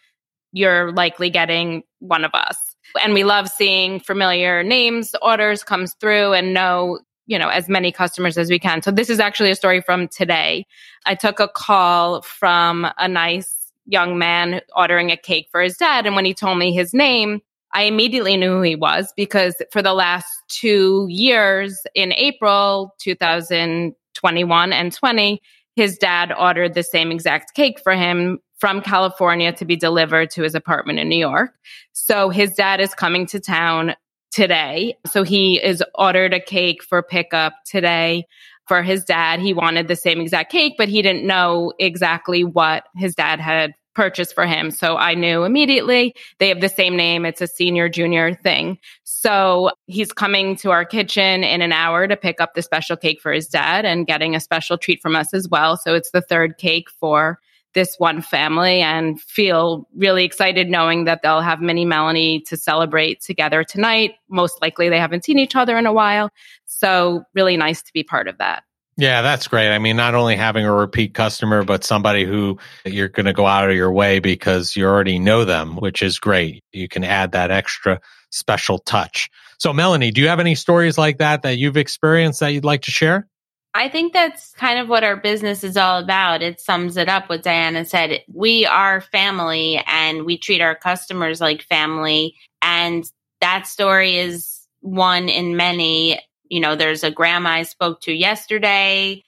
you're 0.55 0.93
likely 0.93 1.29
getting 1.29 1.83
one 1.99 2.23
of 2.23 2.31
us. 2.33 2.57
And 3.03 3.13
we 3.13 3.25
love 3.25 3.49
seeing 3.49 3.99
familiar 3.99 4.63
names, 4.63 5.13
orders 5.21 5.63
comes 5.63 5.93
through 5.95 6.31
and 6.31 6.53
know, 6.53 6.99
you 7.27 7.37
know, 7.37 7.49
as 7.49 7.67
many 7.67 7.91
customers 7.91 8.37
as 8.37 8.49
we 8.49 8.57
can. 8.57 8.81
So 8.81 8.89
this 8.89 9.09
is 9.09 9.19
actually 9.19 9.51
a 9.51 9.55
story 9.55 9.81
from 9.81 10.07
today. 10.07 10.65
I 11.05 11.15
took 11.15 11.41
a 11.41 11.49
call 11.49 12.21
from 12.21 12.87
a 12.97 13.07
nice 13.07 13.69
young 13.85 14.17
man 14.17 14.61
ordering 14.77 15.11
a 15.11 15.17
cake 15.17 15.49
for 15.51 15.61
his 15.61 15.75
dad. 15.75 16.05
And 16.05 16.15
when 16.15 16.23
he 16.23 16.33
told 16.33 16.57
me 16.57 16.73
his 16.73 16.93
name, 16.93 17.41
I 17.73 17.83
immediately 17.83 18.37
knew 18.37 18.51
who 18.51 18.61
he 18.61 18.77
was 18.77 19.11
because 19.17 19.55
for 19.73 19.81
the 19.81 19.93
last 19.93 20.29
two 20.47 21.05
years 21.09 21.85
in 21.95 22.13
April 22.13 22.95
2021 22.99 24.71
and 24.71 24.93
20, 24.93 25.41
his 25.75 25.97
dad 25.97 26.31
ordered 26.38 26.73
the 26.73 26.83
same 26.83 27.11
exact 27.11 27.53
cake 27.53 27.79
for 27.79 27.93
him 27.93 28.39
from 28.57 28.81
California 28.81 29.51
to 29.53 29.65
be 29.65 29.75
delivered 29.75 30.29
to 30.31 30.43
his 30.43 30.55
apartment 30.55 30.99
in 30.99 31.09
New 31.09 31.17
York. 31.17 31.53
So 31.93 32.29
his 32.29 32.53
dad 32.53 32.79
is 32.79 32.93
coming 32.93 33.25
to 33.27 33.39
town 33.39 33.95
today. 34.31 34.97
So 35.05 35.23
he 35.23 35.61
is 35.61 35.83
ordered 35.93 36.33
a 36.33 36.39
cake 36.39 36.83
for 36.83 37.03
pickup 37.03 37.53
today 37.65 38.25
for 38.67 38.81
his 38.81 39.03
dad. 39.03 39.39
He 39.39 39.53
wanted 39.53 39.88
the 39.88 39.95
same 39.95 40.19
exact 40.19 40.51
cake, 40.51 40.75
but 40.77 40.89
he 40.89 41.01
didn't 41.01 41.25
know 41.25 41.73
exactly 41.79 42.43
what 42.43 42.85
his 42.95 43.15
dad 43.15 43.39
had 43.39 43.73
purchase 43.95 44.31
for 44.31 44.45
him. 44.45 44.69
So 44.69 44.97
I 44.97 45.15
knew 45.15 45.43
immediately 45.43 46.13
they 46.38 46.49
have 46.49 46.62
the 46.62 46.69
same 46.69 46.95
name. 46.95 47.25
It's 47.25 47.41
a 47.41 47.47
senior 47.47 47.89
junior 47.89 48.36
thing. 48.36 48.77
So 49.03 49.71
he's 49.88 50.12
coming 50.12 50.55
to 50.58 50.71
our 50.71 50.86
kitchen 50.86 51.43
in 51.43 51.62
an 51.62 51.71
hour 51.71 52.08
to 52.08 52.15
pick 52.15 52.39
up 52.39 52.53
the 52.53 52.62
special 52.62 52.97
cake 52.97 53.21
for 53.21 53.31
his 53.31 53.47
dad 53.47 53.86
and 53.86 54.05
getting 54.05 54.36
a 54.36 54.39
special 54.39 54.77
treat 54.77 55.01
from 55.01 55.15
us 55.15 55.34
as 55.34 55.47
well. 55.47 55.77
So 55.77 55.95
it's 55.95 56.12
the 56.12 56.21
third 56.21 56.58
cake 56.58 56.89
for 56.89 57.39
this 57.73 57.95
one 57.97 58.21
family 58.21 58.81
and 58.81 59.21
feel 59.21 59.88
really 59.95 60.23
excited 60.23 60.69
knowing 60.69 61.05
that 61.05 61.21
they'll 61.21 61.41
have 61.41 61.62
Mini 61.62 61.86
Melanie 61.86 62.39
to 62.41 62.55
celebrate 62.55 63.21
together 63.21 63.63
tonight. 63.63 64.15
Most 64.29 64.62
likely 64.62 64.89
they 64.89 64.99
haven't 64.99 65.25
seen 65.25 65.39
each 65.39 65.55
other 65.55 65.77
in 65.77 65.86
a 65.86 65.93
while. 65.93 66.29
So 66.65 67.23
really 67.34 67.58
nice 67.58 67.81
to 67.84 67.93
be 67.93 68.03
part 68.03 68.27
of 68.27 68.38
that. 68.38 68.63
Yeah, 68.97 69.21
that's 69.21 69.47
great. 69.47 69.73
I 69.73 69.79
mean, 69.79 69.97
not 69.97 70.15
only 70.15 70.38
having 70.38 70.65
a 70.65 70.73
repeat 70.73 71.13
customer, 71.13 71.63
but 71.63 71.84
somebody 71.84 72.23
who 72.23 72.58
you're 72.86 73.10
going 73.10 73.25
to 73.25 73.34
go 73.34 73.45
out 73.45 73.69
of 73.69 73.75
your 73.75 73.91
way 73.91 74.19
because 74.19 74.75
you 74.75 74.86
already 74.86 75.19
know 75.19 75.43
them, 75.43 75.75
which 75.75 76.01
is 76.01 76.17
great. 76.17 76.63
You 76.71 76.88
can 76.88 77.03
add 77.03 77.34
that 77.34 77.51
extra 77.51 77.99
special 78.31 78.79
touch. 78.79 79.29
So, 79.58 79.73
Melanie, 79.73 80.12
do 80.12 80.21
you 80.21 80.29
have 80.29 80.39
any 80.39 80.55
stories 80.55 80.97
like 80.97 81.17
that 81.17 81.41
that 81.41 81.58
you've 81.58 81.77
experienced 81.77 82.39
that 82.39 82.49
you'd 82.49 82.65
like 82.65 82.84
to 82.84 82.91
share? 82.91 83.27
I 83.73 83.89
think 83.89 84.13
that's 84.13 84.51
kind 84.53 84.79
of 84.79 84.88
what 84.88 85.03
our 85.03 85.17
business 85.17 85.65
is 85.65 85.75
all 85.75 85.99
about. 85.99 86.41
It 86.41 86.62
sums 86.62 86.95
it 86.95 87.10
up 87.10 87.27
what 87.27 87.43
Diana 87.43 87.84
said. 87.84 88.21
We 88.34 88.65
are 88.65 89.01
family 89.01 89.84
and 89.86 90.25
we 90.25 90.38
treat 90.38 90.62
our 90.62 90.75
customers 90.75 91.41
like 91.41 91.62
family. 91.63 92.36
And 92.62 93.03
that 93.41 93.67
story 93.67 94.17
is 94.17 94.65
one 94.79 95.27
in 95.27 95.58
many 95.58 96.21
you 96.49 96.60
know, 96.60 96.75
there's 96.75 97.03
a 97.03 97.12
grandma 97.12 97.49
I 97.49 97.63
spoke 97.63 98.01
to 98.01 98.13
yesterday. 98.13 99.23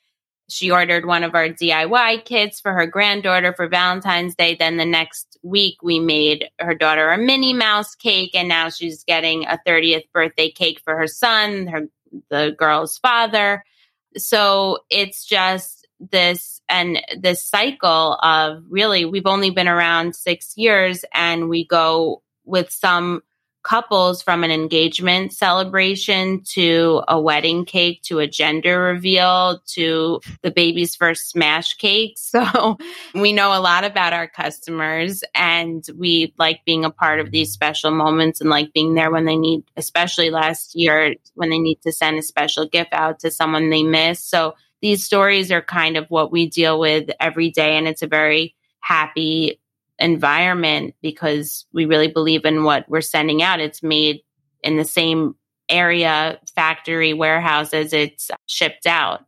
She 0.49 0.71
ordered 0.71 1.06
one 1.06 1.23
of 1.23 1.36
our 1.36 1.49
DIY 1.49 2.23
kits 2.23 2.62
for 2.62 2.71
her 2.73 2.88
granddaughter 2.88 3.53
for 3.53 3.67
Valentine's 3.67 4.36
Day. 4.36 4.56
Then 4.56 4.77
the 4.77 4.86
next 4.86 5.38
week, 5.43 5.77
we 5.84 5.99
made 5.99 6.49
her 6.60 6.73
daughter 6.73 7.10
a 7.10 7.17
Minnie 7.17 7.53
Mouse 7.53 7.95
cake, 7.95 8.34
and 8.34 8.47
now 8.47 8.69
she's 8.69 9.03
getting 9.03 9.45
a 9.45 9.60
30th 9.67 10.06
birthday 10.13 10.49
cake 10.49 10.80
for 10.84 10.95
her 10.95 11.08
son, 11.08 11.67
her 11.67 11.88
the 12.30 12.56
girl's 12.58 12.97
father. 12.97 13.63
So 14.15 14.80
it's 14.89 15.25
just 15.25 15.86
this 15.99 16.62
and 16.69 16.99
this 17.19 17.43
cycle 17.43 18.13
of 18.21 18.63
really, 18.69 19.03
we've 19.03 19.25
only 19.25 19.49
been 19.49 19.67
around 19.67 20.15
six 20.15 20.53
years, 20.56 21.03
and 21.13 21.49
we 21.49 21.65
go 21.65 22.23
with 22.45 22.71
some 22.71 23.21
couples 23.67 24.21
from 24.21 24.45
an 24.45 24.51
engagement 24.51 25.34
celebration 25.34 26.41
to 26.41 27.03
a 27.10 27.19
wedding 27.19 27.65
cake 27.65 28.01
to 28.01 28.19
a 28.19 28.25
gender 28.25 28.80
reveal 28.80 29.60
to 29.65 30.21
the 30.41 30.51
baby's 30.51 30.95
first 30.95 31.30
smash 31.30 31.73
cake. 31.73 32.17
So 32.38 32.77
we 33.15 33.34
know 33.34 33.58
a 33.58 33.60
lot 33.60 33.84
about 33.84 34.13
our 34.13 34.27
customers 34.27 35.23
and 35.34 35.84
we 35.97 36.34
like 36.38 36.63
being 36.65 36.86
a 36.86 36.91
part 36.91 37.19
of 37.19 37.32
these 37.32 37.51
special 37.51 37.89
moments 37.89 38.41
and 38.41 38.49
like 38.49 38.73
being 38.73 38.93
there 38.93 39.10
when 39.10 39.25
they 39.25 39.38
need, 39.38 39.63
especially 39.75 40.30
last 40.30 40.75
year 40.75 41.15
when 41.34 41.49
they 41.49 41.58
need 41.58 41.82
to 41.82 41.91
send 41.91 42.19
a 42.19 42.21
special 42.21 42.67
gift 42.67 42.93
out 42.93 43.19
to 43.21 43.32
someone 43.32 43.71
they 43.71 43.82
miss. 43.82 44.23
So 44.23 44.53
these 44.82 45.03
stories 45.03 45.51
are 45.51 45.62
kind 45.62 45.97
of 45.97 46.06
what 46.10 46.32
we 46.32 46.47
deal 46.47 46.80
with 46.80 47.10
every 47.19 47.49
day 47.49 47.75
and 47.75 47.88
it's 47.88 48.03
a 48.03 48.08
very 48.08 48.56
happy 48.82 49.60
environment 49.99 50.95
because 51.01 51.65
we 51.73 51.86
really 51.86 52.07
believe 52.07 52.45
in 52.45 52.63
what 52.63 52.88
we're 52.89 53.01
sending 53.01 53.41
out. 53.41 53.60
It's 53.60 53.83
made 53.83 54.21
in 54.63 54.77
the 54.77 54.86
same 54.86 55.36
area, 55.69 56.39
factory, 56.55 57.13
warehouse 57.13 57.73
as 57.73 57.93
it's 57.93 58.29
shipped 58.47 58.86
out. 58.86 59.25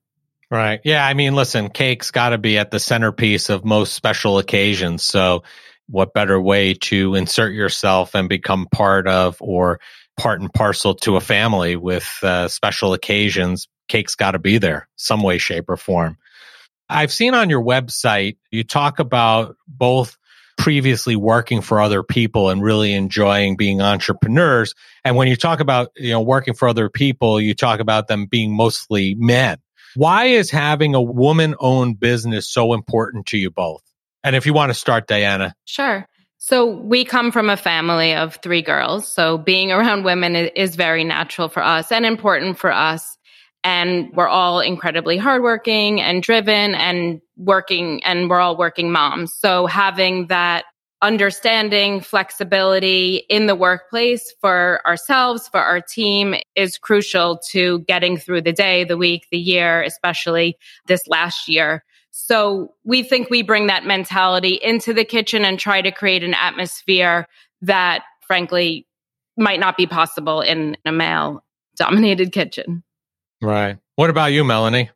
Right. 0.51 0.79
Yeah. 0.83 1.05
I 1.05 1.13
mean, 1.13 1.35
listen, 1.35 1.69
cake's 1.69 2.11
got 2.11 2.29
to 2.29 2.37
be 2.37 2.57
at 2.57 2.71
the 2.71 2.79
centerpiece 2.79 3.49
of 3.49 3.65
most 3.65 3.93
special 3.93 4.39
occasions. 4.39 5.03
So, 5.03 5.43
what 5.87 6.13
better 6.13 6.39
way 6.39 6.75
to 6.75 7.15
insert 7.15 7.53
yourself 7.53 8.15
and 8.15 8.29
become 8.29 8.67
part 8.71 9.07
of 9.07 9.37
or 9.39 9.79
part 10.17 10.39
and 10.39 10.51
parcel 10.53 10.93
to 10.93 11.15
a 11.15 11.21
family 11.21 11.75
with 11.75 12.07
uh, 12.23 12.47
special 12.47 12.93
occasions? 12.93 13.67
Cake's 13.87 14.15
got 14.15 14.31
to 14.31 14.39
be 14.39 14.59
there, 14.59 14.87
some 14.95 15.23
way, 15.23 15.39
shape, 15.39 15.65
or 15.67 15.77
form. 15.77 16.17
I've 16.89 17.11
seen 17.11 17.33
on 17.35 17.49
your 17.49 17.63
website, 17.63 18.37
you 18.51 18.63
talk 18.63 18.99
about 18.99 19.55
both 19.67 20.17
previously 20.59 21.15
working 21.15 21.61
for 21.61 21.79
other 21.79 22.03
people 22.03 22.49
and 22.49 22.61
really 22.61 22.93
enjoying 22.93 23.55
being 23.55 23.81
entrepreneurs. 23.81 24.75
And 25.05 25.15
when 25.15 25.29
you 25.29 25.37
talk 25.37 25.61
about, 25.61 25.89
you 25.95 26.11
know, 26.11 26.21
working 26.21 26.53
for 26.53 26.67
other 26.67 26.89
people, 26.89 27.39
you 27.39 27.55
talk 27.55 27.79
about 27.79 28.07
them 28.09 28.25
being 28.25 28.55
mostly 28.55 29.15
men. 29.15 29.57
Why 29.95 30.25
is 30.25 30.51
having 30.51 30.93
a 30.93 31.01
woman 31.01 31.55
owned 31.59 31.99
business 31.99 32.47
so 32.47 32.73
important 32.73 33.27
to 33.27 33.37
you 33.37 33.49
both? 33.49 33.81
And 34.21 34.35
if 34.35 34.45
you 34.45 34.53
want 34.53 34.69
to 34.69 34.73
start, 34.73 35.07
Diana. 35.07 35.55
Sure. 35.63 36.05
So 36.39 36.65
we 36.65 37.05
come 37.05 37.31
from 37.31 37.49
a 37.49 37.57
family 37.57 38.13
of 38.13 38.35
three 38.35 38.61
girls. 38.61 39.07
So 39.07 39.37
being 39.37 39.71
around 39.71 40.03
women 40.03 40.35
is 40.35 40.75
very 40.75 41.05
natural 41.05 41.47
for 41.47 41.63
us 41.63 41.89
and 41.91 42.05
important 42.05 42.59
for 42.59 42.71
us 42.71 43.17
and 43.63 44.09
we're 44.15 44.27
all 44.27 44.59
incredibly 44.59 45.17
hardworking 45.17 46.01
and 46.01 46.23
driven 46.23 46.75
and 46.75 47.21
working 47.37 48.03
and 48.03 48.29
we're 48.29 48.39
all 48.39 48.57
working 48.57 48.91
moms. 48.91 49.33
So 49.33 49.65
having 49.65 50.27
that 50.27 50.65
understanding 51.01 52.01
flexibility 52.01 53.23
in 53.29 53.47
the 53.47 53.55
workplace 53.55 54.33
for 54.41 54.81
ourselves, 54.85 55.47
for 55.47 55.61
our 55.61 55.81
team 55.81 56.35
is 56.55 56.77
crucial 56.77 57.39
to 57.51 57.79
getting 57.79 58.17
through 58.17 58.41
the 58.41 58.51
day, 58.51 58.83
the 58.83 58.97
week, 58.97 59.27
the 59.31 59.37
year, 59.37 59.81
especially 59.81 60.57
this 60.87 61.07
last 61.07 61.47
year. 61.47 61.83
So 62.11 62.73
we 62.83 63.03
think 63.03 63.29
we 63.29 63.43
bring 63.43 63.67
that 63.67 63.85
mentality 63.85 64.59
into 64.61 64.93
the 64.93 65.05
kitchen 65.05 65.45
and 65.45 65.57
try 65.57 65.81
to 65.81 65.91
create 65.91 66.23
an 66.23 66.33
atmosphere 66.33 67.27
that 67.61 68.03
frankly 68.27 68.85
might 69.37 69.59
not 69.59 69.77
be 69.77 69.87
possible 69.87 70.41
in 70.41 70.75
a 70.85 70.91
male 70.91 71.43
dominated 71.77 72.33
kitchen. 72.33 72.83
Right. 73.41 73.77
What 73.95 74.09
about 74.09 74.31
you, 74.31 74.43
Melanie? 74.43 74.89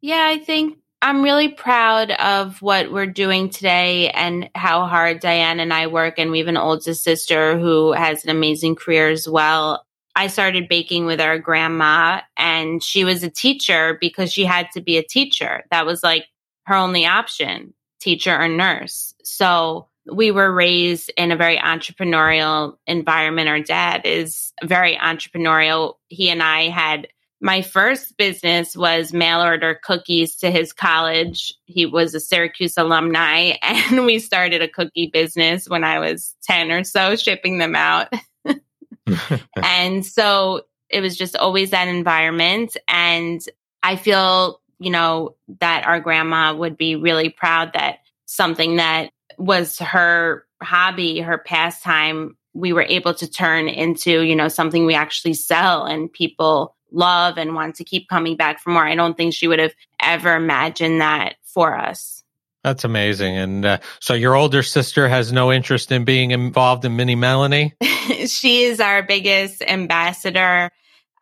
Yeah, 0.00 0.26
I 0.28 0.38
think 0.38 0.78
I'm 1.00 1.22
really 1.22 1.48
proud 1.48 2.12
of 2.12 2.62
what 2.62 2.92
we're 2.92 3.06
doing 3.06 3.50
today 3.50 4.10
and 4.10 4.50
how 4.54 4.86
hard 4.86 5.20
Diane 5.20 5.60
and 5.60 5.72
I 5.72 5.88
work. 5.88 6.18
And 6.18 6.30
we 6.30 6.38
have 6.38 6.48
an 6.48 6.56
older 6.56 6.94
sister 6.94 7.58
who 7.58 7.92
has 7.92 8.24
an 8.24 8.30
amazing 8.30 8.76
career 8.76 9.08
as 9.08 9.28
well. 9.28 9.84
I 10.14 10.26
started 10.26 10.68
baking 10.68 11.06
with 11.06 11.20
our 11.20 11.38
grandma, 11.38 12.20
and 12.36 12.82
she 12.82 13.04
was 13.04 13.22
a 13.22 13.30
teacher 13.30 13.96
because 14.00 14.32
she 14.32 14.44
had 14.44 14.70
to 14.72 14.80
be 14.80 14.98
a 14.98 15.02
teacher. 15.02 15.64
That 15.70 15.86
was 15.86 16.02
like 16.02 16.26
her 16.66 16.74
only 16.74 17.06
option 17.06 17.74
teacher 18.00 18.36
or 18.36 18.48
nurse. 18.48 19.14
So 19.24 19.88
we 20.12 20.30
were 20.30 20.52
raised 20.52 21.10
in 21.16 21.32
a 21.32 21.36
very 21.36 21.56
entrepreneurial 21.56 22.76
environment. 22.86 23.48
Our 23.48 23.60
dad 23.60 24.02
is 24.04 24.52
very 24.62 24.96
entrepreneurial. 24.96 25.94
He 26.08 26.28
and 26.28 26.42
I 26.42 26.68
had 26.68 27.08
my 27.42 27.60
first 27.60 28.16
business 28.16 28.76
was 28.76 29.12
mail 29.12 29.42
order 29.42 29.78
cookies 29.82 30.36
to 30.36 30.50
his 30.50 30.72
college. 30.72 31.52
He 31.64 31.86
was 31.86 32.14
a 32.14 32.20
Syracuse 32.20 32.78
alumni, 32.78 33.54
and 33.62 34.06
we 34.06 34.20
started 34.20 34.62
a 34.62 34.68
cookie 34.68 35.10
business 35.12 35.68
when 35.68 35.82
I 35.82 35.98
was 35.98 36.36
10 36.44 36.70
or 36.70 36.84
so, 36.84 37.16
shipping 37.16 37.58
them 37.58 37.74
out. 37.74 38.12
and 39.62 40.06
so 40.06 40.62
it 40.88 41.00
was 41.00 41.16
just 41.16 41.36
always 41.36 41.70
that 41.70 41.88
environment. 41.88 42.76
And 42.86 43.42
I 43.82 43.96
feel, 43.96 44.60
you 44.78 44.90
know, 44.90 45.34
that 45.58 45.84
our 45.84 45.98
grandma 45.98 46.54
would 46.54 46.76
be 46.76 46.94
really 46.94 47.28
proud 47.28 47.72
that 47.72 47.98
something 48.26 48.76
that 48.76 49.10
was 49.36 49.78
her 49.80 50.46
hobby, 50.62 51.18
her 51.18 51.38
pastime, 51.38 52.36
we 52.54 52.72
were 52.72 52.82
able 52.82 53.14
to 53.14 53.28
turn 53.28 53.66
into, 53.66 54.20
you 54.20 54.36
know, 54.36 54.46
something 54.46 54.86
we 54.86 54.94
actually 54.94 55.34
sell 55.34 55.84
and 55.84 56.12
people 56.12 56.76
love 56.92 57.38
and 57.38 57.54
want 57.54 57.76
to 57.76 57.84
keep 57.84 58.08
coming 58.08 58.36
back 58.36 58.60
for 58.60 58.70
more. 58.70 58.86
I 58.86 58.94
don't 58.94 59.16
think 59.16 59.34
she 59.34 59.48
would 59.48 59.58
have 59.58 59.74
ever 60.00 60.34
imagined 60.34 61.00
that 61.00 61.36
for 61.42 61.76
us. 61.76 62.22
That's 62.64 62.84
amazing. 62.84 63.36
And 63.36 63.64
uh, 63.64 63.78
so 64.00 64.14
your 64.14 64.36
older 64.36 64.62
sister 64.62 65.08
has 65.08 65.32
no 65.32 65.52
interest 65.52 65.90
in 65.90 66.04
being 66.04 66.30
involved 66.30 66.84
in 66.84 66.94
Mini 66.94 67.16
Melanie? 67.16 67.74
she 68.26 68.62
is 68.62 68.78
our 68.78 69.02
biggest 69.02 69.62
ambassador. 69.62 70.70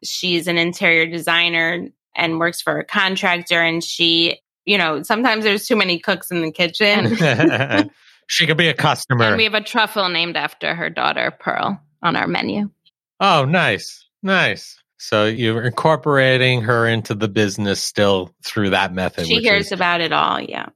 She's 0.05 0.49
an 0.49 0.59
interior 0.59 1.07
designer 1.07 1.89
and 2.15 2.39
works 2.39 2.61
for 2.61 2.79
a 2.79 2.85
contractor. 2.85 3.61
And 3.61 3.83
she, 3.83 4.39
you 4.67 4.77
know, 4.77 5.03
sometimes 5.03 5.45
there's 5.45 5.67
too 5.67 5.77
many 5.77 5.99
cooks 5.99 6.31
in 6.31 6.43
the 6.43 6.53
kitchen. 6.53 7.17
she 8.27 8.47
could 8.47 8.59
be 8.59 8.69
a 8.69 8.75
customer. 8.75 9.25
And 9.25 9.37
we 9.37 9.45
have 9.45 9.55
a 9.55 9.63
truffle 9.63 10.11
named 10.11 10.37
after 10.37 10.75
her 10.75 10.91
daughter, 10.91 11.31
Pearl, 11.31 11.81
on 12.03 12.17
our 12.17 12.27
menu. 12.27 12.71
Oh, 13.19 13.47
nice. 13.47 14.07
Nice. 14.23 14.80
So 15.01 15.25
you're 15.25 15.63
incorporating 15.63 16.61
her 16.61 16.87
into 16.87 17.15
the 17.15 17.27
business 17.27 17.83
still 17.83 18.35
through 18.45 18.71
that 18.71 18.93
method. 18.93 19.27
She 19.27 19.41
hears 19.41 19.67
is, 19.67 19.73
about 19.73 20.03
it 20.03 20.13
all. 20.13 20.39
Yeah. 20.39 20.67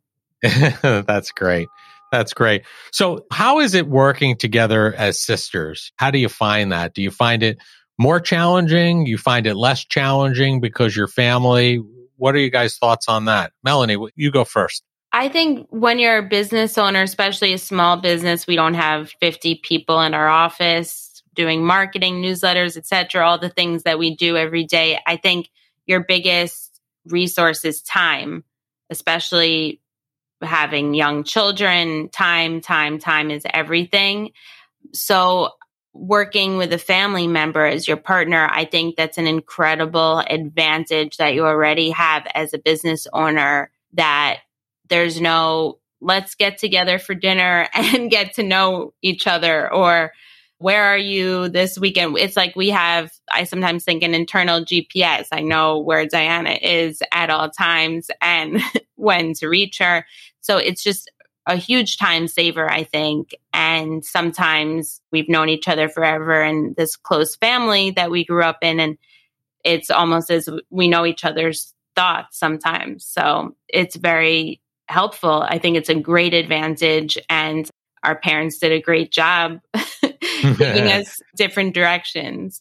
That's 0.82 1.30
great. 1.30 1.68
That's 2.10 2.32
great. 2.32 2.62
So 2.90 3.26
how 3.30 3.60
is 3.60 3.74
it 3.74 3.87
working 3.87 4.38
together 4.38 4.94
as 4.94 5.20
sisters? 5.20 5.92
How 5.96 6.10
do 6.10 6.18
you 6.18 6.30
find 6.30 6.72
that? 6.72 6.94
Do 6.94 7.02
you 7.02 7.10
find 7.10 7.42
it 7.42 7.58
more 7.98 8.18
challenging? 8.18 9.04
You 9.04 9.18
find 9.18 9.46
it 9.46 9.56
less 9.56 9.84
challenging 9.84 10.58
because 10.58 10.96
your 10.96 11.08
family? 11.08 11.82
What 12.16 12.34
are 12.34 12.38
you 12.38 12.50
guys' 12.50 12.78
thoughts 12.78 13.08
on 13.08 13.26
that? 13.26 13.52
Melanie, 13.62 13.98
you 14.16 14.30
go 14.30 14.46
first. 14.46 14.84
I 15.12 15.28
think 15.28 15.66
when 15.68 15.98
you're 15.98 16.18
a 16.18 16.22
business 16.22 16.78
owner, 16.78 17.02
especially 17.02 17.52
a 17.52 17.58
small 17.58 17.98
business, 17.98 18.46
we 18.46 18.56
don't 18.56 18.74
have 18.74 19.12
50 19.20 19.56
people 19.56 20.00
in 20.00 20.14
our 20.14 20.28
office 20.28 21.04
doing 21.35 21.64
marketing, 21.64 22.23
newsletters, 22.23 22.77
etc., 22.77 23.27
all 23.27 23.38
the 23.38 23.49
things 23.49 23.83
that 23.83 23.99
we 23.99 24.16
do 24.16 24.37
every 24.37 24.64
day. 24.64 24.99
I 25.07 25.16
think 25.16 25.51
your 25.87 26.05
biggest 26.05 26.81
resource 27.07 27.64
is 27.64 27.83
time, 27.83 28.44
especially 28.90 29.81
having 30.42 30.94
young 30.94 31.25
children. 31.25 32.09
Time, 32.11 32.61
time, 32.61 32.99
time 32.99 33.31
is 33.31 33.44
everything. 33.53 34.31
So 34.92 35.51
working 35.92 36.57
with 36.57 36.73
a 36.73 36.79
family 36.79 37.27
member 37.27 37.64
as 37.64 37.87
your 37.87 37.97
partner, 37.97 38.49
I 38.51 38.64
think 38.64 38.97
that's 38.97 39.18
an 39.18 39.27
incredible 39.27 40.18
advantage 40.18 41.16
that 41.18 41.35
you 41.35 41.47
already 41.47 41.90
have 41.90 42.27
as 42.35 42.53
a 42.53 42.59
business 42.59 43.07
owner 43.12 43.70
that 43.92 44.40
there's 44.88 45.20
no 45.20 45.79
let's 46.01 46.35
get 46.35 46.59
together 46.59 46.99
for 46.99 47.14
dinner 47.14 47.66
and 47.75 48.11
get 48.11 48.35
to 48.35 48.42
know 48.42 48.92
each 49.03 49.27
other 49.27 49.73
or 49.73 50.12
where 50.64 50.85
are 50.85 50.96
you 50.96 51.50
this 51.50 51.79
weekend? 51.79 52.16
It's 52.16 52.38
like 52.38 52.57
we 52.57 52.70
have, 52.70 53.12
I 53.31 53.44
sometimes 53.44 53.85
think 53.85 54.03
an 54.03 54.14
internal 54.14 54.64
GPS. 54.64 55.27
I 55.31 55.40
know 55.40 55.79
where 55.79 56.07
Diana 56.07 56.53
is 56.53 57.03
at 57.12 57.29
all 57.29 57.50
times 57.50 58.11
and 58.22 58.62
when 58.94 59.35
to 59.35 59.48
reach 59.48 59.77
her. 59.81 60.07
So 60.40 60.57
it's 60.57 60.83
just 60.83 61.11
a 61.46 61.57
huge 61.57 61.98
time 61.98 62.29
saver, 62.29 62.66
I 62.66 62.83
think. 62.83 63.35
And 63.53 64.03
sometimes 64.03 65.03
we've 65.12 65.29
known 65.29 65.50
each 65.50 65.68
other 65.68 65.87
forever 65.87 66.40
and 66.40 66.74
this 66.77 66.96
close 66.96 67.37
family 67.37 67.90
that 67.90 68.11
we 68.11 68.24
grew 68.24 68.42
up 68.42 68.61
in. 68.62 68.81
And 68.81 68.96
it's 69.66 69.90
almost 69.90 70.31
as 70.31 70.48
we 70.70 70.88
know 70.88 71.05
each 71.05 71.27
other's 71.27 71.74
thoughts 71.94 72.38
sometimes. 72.38 73.05
So 73.05 73.55
it's 73.68 73.96
very 73.96 74.62
helpful. 74.88 75.44
I 75.46 75.59
think 75.59 75.77
it's 75.77 75.90
a 75.90 75.94
great 75.94 76.33
advantage. 76.33 77.18
And 77.29 77.68
our 78.03 78.16
parents 78.16 78.57
did 78.59 78.72
a 78.72 78.81
great 78.81 79.12
job 79.12 79.61
giving 80.59 80.90
us 80.92 81.16
different 81.37 81.74
directions. 81.74 82.61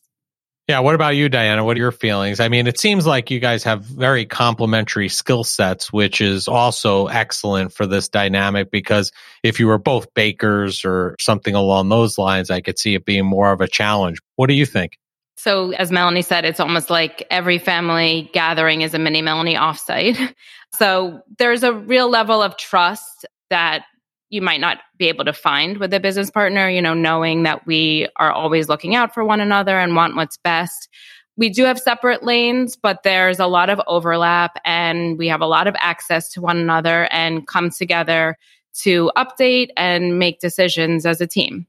Yeah. 0.67 0.79
What 0.79 0.95
about 0.95 1.17
you, 1.17 1.27
Diana? 1.27 1.65
What 1.65 1.75
are 1.75 1.81
your 1.81 1.91
feelings? 1.91 2.39
I 2.39 2.47
mean, 2.47 2.67
it 2.67 2.79
seems 2.79 3.05
like 3.05 3.29
you 3.29 3.41
guys 3.41 3.65
have 3.65 3.83
very 3.83 4.25
complementary 4.25 5.09
skill 5.09 5.43
sets, 5.43 5.91
which 5.91 6.21
is 6.21 6.47
also 6.47 7.07
excellent 7.07 7.73
for 7.73 7.85
this 7.85 8.07
dynamic 8.07 8.71
because 8.71 9.11
if 9.43 9.59
you 9.59 9.67
were 9.67 9.77
both 9.77 10.13
bakers 10.13 10.85
or 10.85 11.17
something 11.19 11.53
along 11.53 11.89
those 11.89 12.17
lines, 12.17 12.49
I 12.49 12.61
could 12.61 12.79
see 12.79 12.95
it 12.95 13.03
being 13.03 13.25
more 13.25 13.51
of 13.51 13.59
a 13.59 13.67
challenge. 13.67 14.19
What 14.37 14.47
do 14.47 14.53
you 14.53 14.65
think? 14.65 14.97
So, 15.35 15.71
as 15.71 15.91
Melanie 15.91 16.21
said, 16.21 16.45
it's 16.45 16.61
almost 16.61 16.89
like 16.89 17.27
every 17.29 17.57
family 17.57 18.29
gathering 18.33 18.81
is 18.81 18.93
a 18.93 18.99
mini 18.99 19.21
Melanie 19.21 19.55
offsite. 19.55 20.33
So, 20.75 21.21
there's 21.37 21.61
a 21.61 21.71
real 21.71 22.09
level 22.09 22.41
of 22.41 22.57
trust 22.57 23.27
that 23.51 23.85
you 24.33 24.41
might 24.41 24.59
not 24.59 24.79
be 24.97 25.09
able 25.09 25.25
to 25.25 25.31
find 25.31 25.77
with 25.77 25.93
a 25.93 25.99
business 25.99 26.31
partner, 26.31 26.67
you 26.67 26.81
know, 26.81 26.95
knowing 26.95 27.43
that 27.43 27.67
we 27.67 28.07
are 28.15 28.31
always 28.31 28.67
looking 28.67 28.95
out 28.95 29.13
for 29.13 29.23
one 29.23 29.39
another 29.39 29.77
and 29.77 29.95
want 29.95 30.15
what's 30.15 30.37
best. 30.37 30.89
We 31.37 31.49
do 31.49 31.65
have 31.65 31.77
separate 31.77 32.23
lanes, 32.23 32.75
but 32.75 33.03
there's 33.03 33.37
a 33.37 33.45
lot 33.45 33.69
of 33.69 33.79
overlap 33.85 34.59
and 34.65 35.19
we 35.19 35.27
have 35.27 35.41
a 35.41 35.45
lot 35.45 35.67
of 35.67 35.75
access 35.77 36.31
to 36.31 36.41
one 36.41 36.57
another 36.57 37.07
and 37.11 37.45
come 37.45 37.69
together 37.69 38.35
to 38.81 39.11
update 39.15 39.69
and 39.77 40.17
make 40.17 40.39
decisions 40.39 41.05
as 41.05 41.21
a 41.21 41.27
team. 41.27 41.67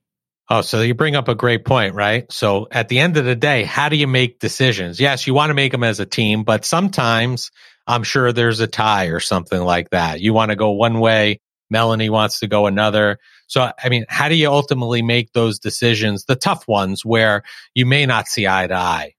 Oh, 0.48 0.62
so 0.62 0.80
you 0.80 0.94
bring 0.94 1.16
up 1.16 1.28
a 1.28 1.34
great 1.34 1.66
point, 1.66 1.94
right? 1.94 2.30
So 2.32 2.66
at 2.70 2.88
the 2.88 2.98
end 2.98 3.18
of 3.18 3.26
the 3.26 3.36
day, 3.36 3.64
how 3.64 3.90
do 3.90 3.96
you 3.96 4.06
make 4.06 4.40
decisions? 4.40 4.98
Yes, 4.98 5.26
you 5.26 5.34
want 5.34 5.50
to 5.50 5.54
make 5.54 5.72
them 5.72 5.84
as 5.84 6.00
a 6.00 6.06
team, 6.06 6.44
but 6.44 6.64
sometimes 6.64 7.50
I'm 7.86 8.04
sure 8.04 8.32
there's 8.32 8.60
a 8.60 8.66
tie 8.66 9.06
or 9.06 9.20
something 9.20 9.60
like 9.60 9.90
that. 9.90 10.20
You 10.20 10.32
want 10.32 10.50
to 10.50 10.56
go 10.56 10.70
one 10.70 10.98
way 10.98 11.40
Melanie 11.74 12.08
wants 12.08 12.38
to 12.38 12.46
go 12.46 12.66
another. 12.66 13.18
So, 13.48 13.72
I 13.82 13.88
mean, 13.88 14.06
how 14.08 14.28
do 14.28 14.36
you 14.36 14.48
ultimately 14.48 15.02
make 15.02 15.32
those 15.32 15.58
decisions, 15.58 16.26
the 16.26 16.36
tough 16.36 16.68
ones 16.68 17.04
where 17.04 17.42
you 17.74 17.84
may 17.84 18.06
not 18.06 18.28
see 18.28 18.46
eye 18.46 18.68
to 18.68 18.74
eye? 18.74 19.14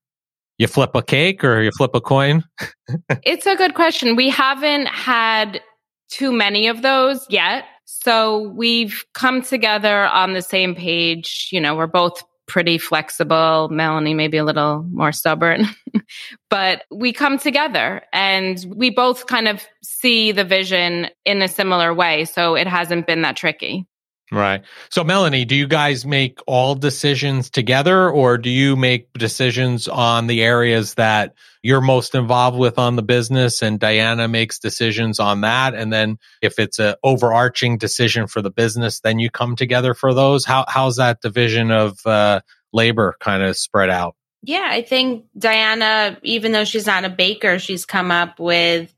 You 0.57 0.67
flip 0.67 0.95
a 0.95 1.03
cake 1.03 1.43
or 1.43 1.61
you 1.61 1.71
flip 1.77 1.91
a 1.93 1.99
coin? 1.99 2.45
it's 3.23 3.45
a 3.45 3.57
good 3.57 3.73
question. 3.73 4.15
We 4.15 4.29
haven't 4.29 4.87
had 4.87 5.61
too 6.09 6.31
many 6.31 6.69
of 6.69 6.81
those 6.81 7.25
yet. 7.29 7.65
So 7.83 8.49
we've 8.55 9.03
come 9.13 9.41
together 9.41 10.05
on 10.05 10.31
the 10.31 10.41
same 10.41 10.73
page. 10.75 11.49
You 11.51 11.59
know, 11.59 11.75
we're 11.75 11.87
both 11.87 12.23
pretty 12.47 12.77
flexible. 12.77 13.69
Melanie 13.69 14.13
maybe 14.13 14.37
a 14.37 14.43
little 14.43 14.83
more 14.83 15.11
stubborn, 15.11 15.65
but 16.49 16.83
we 16.91 17.13
come 17.13 17.37
together 17.37 18.01
and 18.13 18.63
we 18.75 18.89
both 18.89 19.27
kind 19.27 19.47
of 19.47 19.65
see 19.83 20.31
the 20.31 20.43
vision 20.43 21.07
in 21.25 21.41
a 21.41 21.47
similar 21.47 21.93
way. 21.93 22.25
So 22.25 22.55
it 22.55 22.67
hasn't 22.67 23.07
been 23.07 23.21
that 23.23 23.35
tricky. 23.35 23.85
Right. 24.31 24.63
So, 24.89 25.03
Melanie, 25.03 25.45
do 25.45 25.55
you 25.55 25.67
guys 25.67 26.03
make 26.03 26.39
all 26.47 26.73
decisions 26.73 27.51
together 27.51 28.09
or 28.09 28.39
do 28.39 28.49
you 28.49 28.75
make 28.75 29.13
decisions 29.13 29.87
on 29.87 30.25
the 30.25 30.41
areas 30.41 30.95
that 30.95 31.35
you're 31.61 31.81
most 31.81 32.15
involved 32.15 32.57
with 32.57 32.79
on 32.79 32.95
the 32.95 33.03
business 33.03 33.61
and 33.61 33.79
Diana 33.79 34.27
makes 34.27 34.57
decisions 34.57 35.19
on 35.19 35.41
that? 35.41 35.75
And 35.75 35.93
then 35.93 36.17
if 36.41 36.57
it's 36.57 36.79
an 36.79 36.95
overarching 37.03 37.77
decision 37.77 38.25
for 38.25 38.41
the 38.41 38.49
business, 38.49 38.99
then 38.99 39.19
you 39.19 39.29
come 39.29 39.55
together 39.55 39.93
for 39.93 40.13
those? 40.13 40.43
How, 40.43 40.65
how's 40.67 40.95
that 40.95 41.21
division 41.21 41.69
of 41.69 42.03
uh, 42.05 42.41
labor 42.73 43.15
kind 43.19 43.43
of 43.43 43.55
spread 43.55 43.91
out? 43.91 44.15
Yeah, 44.41 44.67
I 44.69 44.81
think 44.81 45.25
Diana, 45.37 46.17
even 46.23 46.51
though 46.51 46.65
she's 46.65 46.87
not 46.87 47.05
a 47.05 47.09
baker, 47.09 47.59
she's 47.59 47.85
come 47.85 48.11
up 48.11 48.39
with 48.39 48.94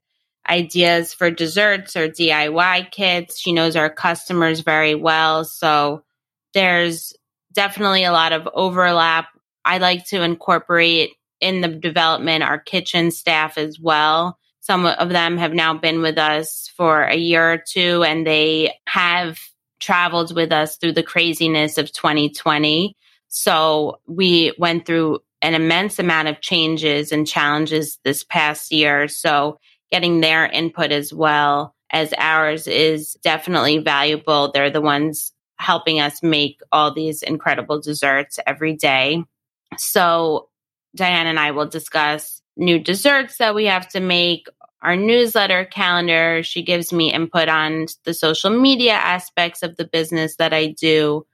ideas 0.49 1.13
for 1.13 1.31
desserts 1.31 1.95
or 1.95 2.07
DIY 2.07 2.91
kits. 2.91 3.39
She 3.39 3.53
knows 3.53 3.75
our 3.75 3.89
customers 3.89 4.62
very 4.62 4.95
well. 4.95 5.45
So 5.45 6.03
there's 6.53 7.13
definitely 7.53 8.03
a 8.03 8.12
lot 8.12 8.33
of 8.33 8.47
overlap. 8.53 9.27
I 9.65 9.79
like 9.79 10.05
to 10.07 10.21
incorporate 10.21 11.12
in 11.39 11.62
the 11.62 11.67
development 11.67 12.43
our 12.43 12.60
kitchen 12.60 13.12
staff 13.12 13.57
as 13.57 13.79
well. 13.79 14.38
Some 14.62 14.86
of 14.86 15.10
them 15.10 15.38
have 15.38 15.53
now 15.53 15.73
been 15.73 16.01
with 16.01 16.17
us 16.17 16.71
for 16.75 17.03
a 17.03 17.15
year 17.15 17.53
or 17.53 17.57
two 17.57 18.03
and 18.03 18.25
they 18.25 18.73
have 18.88 19.39
traveled 19.79 20.36
with 20.36 20.51
us 20.51 20.77
through 20.77 20.93
the 20.93 21.03
craziness 21.03 21.77
of 21.77 21.91
2020. 21.91 22.95
So 23.27 23.99
we 24.07 24.53
went 24.57 24.86
through 24.86 25.19
an 25.41 25.53
immense 25.53 25.99
amount 25.99 26.27
of 26.27 26.41
changes 26.41 27.12
and 27.12 27.27
challenges 27.27 27.99
this 28.03 28.23
past 28.23 28.71
year. 28.71 29.07
So 29.07 29.60
getting 29.91 30.21
their 30.21 30.45
input 30.45 30.91
as 30.91 31.13
well 31.13 31.76
as 31.91 32.13
ours 32.17 32.67
is 32.67 33.13
definitely 33.23 33.78
valuable. 33.78 34.52
They're 34.52 34.69
the 34.69 34.82
ones 34.82 35.32
helping 35.58 36.00
us 36.00 36.21
make 36.21 36.62
all 36.71 36.93
these 36.93 37.23
incredible 37.23 37.82
desserts 37.82 38.39
every 38.45 38.76
day. 38.76 39.23
So, 39.78 40.50
Diane 40.95 41.28
and 41.28 41.39
I 41.39 41.52
will 41.52 41.67
discuss 41.67 42.41
new 42.56 42.80
desserts 42.80 43.38
that 43.38 43.56
we 43.56 43.65
have 43.65 43.88
to 43.89 44.00
make, 44.00 44.47
our 44.82 44.95
newsletter 44.95 45.65
calendar. 45.65 46.43
She 46.43 46.62
gives 46.62 46.93
me 46.93 47.12
input 47.12 47.50
on 47.50 47.88
the 48.04 48.13
social 48.13 48.52
media 48.52 48.93
aspects 48.93 49.63
of 49.63 49.76
the 49.76 49.86
business 49.86 50.36
that 50.36 50.54
I 50.54 50.67
do. 50.67 51.26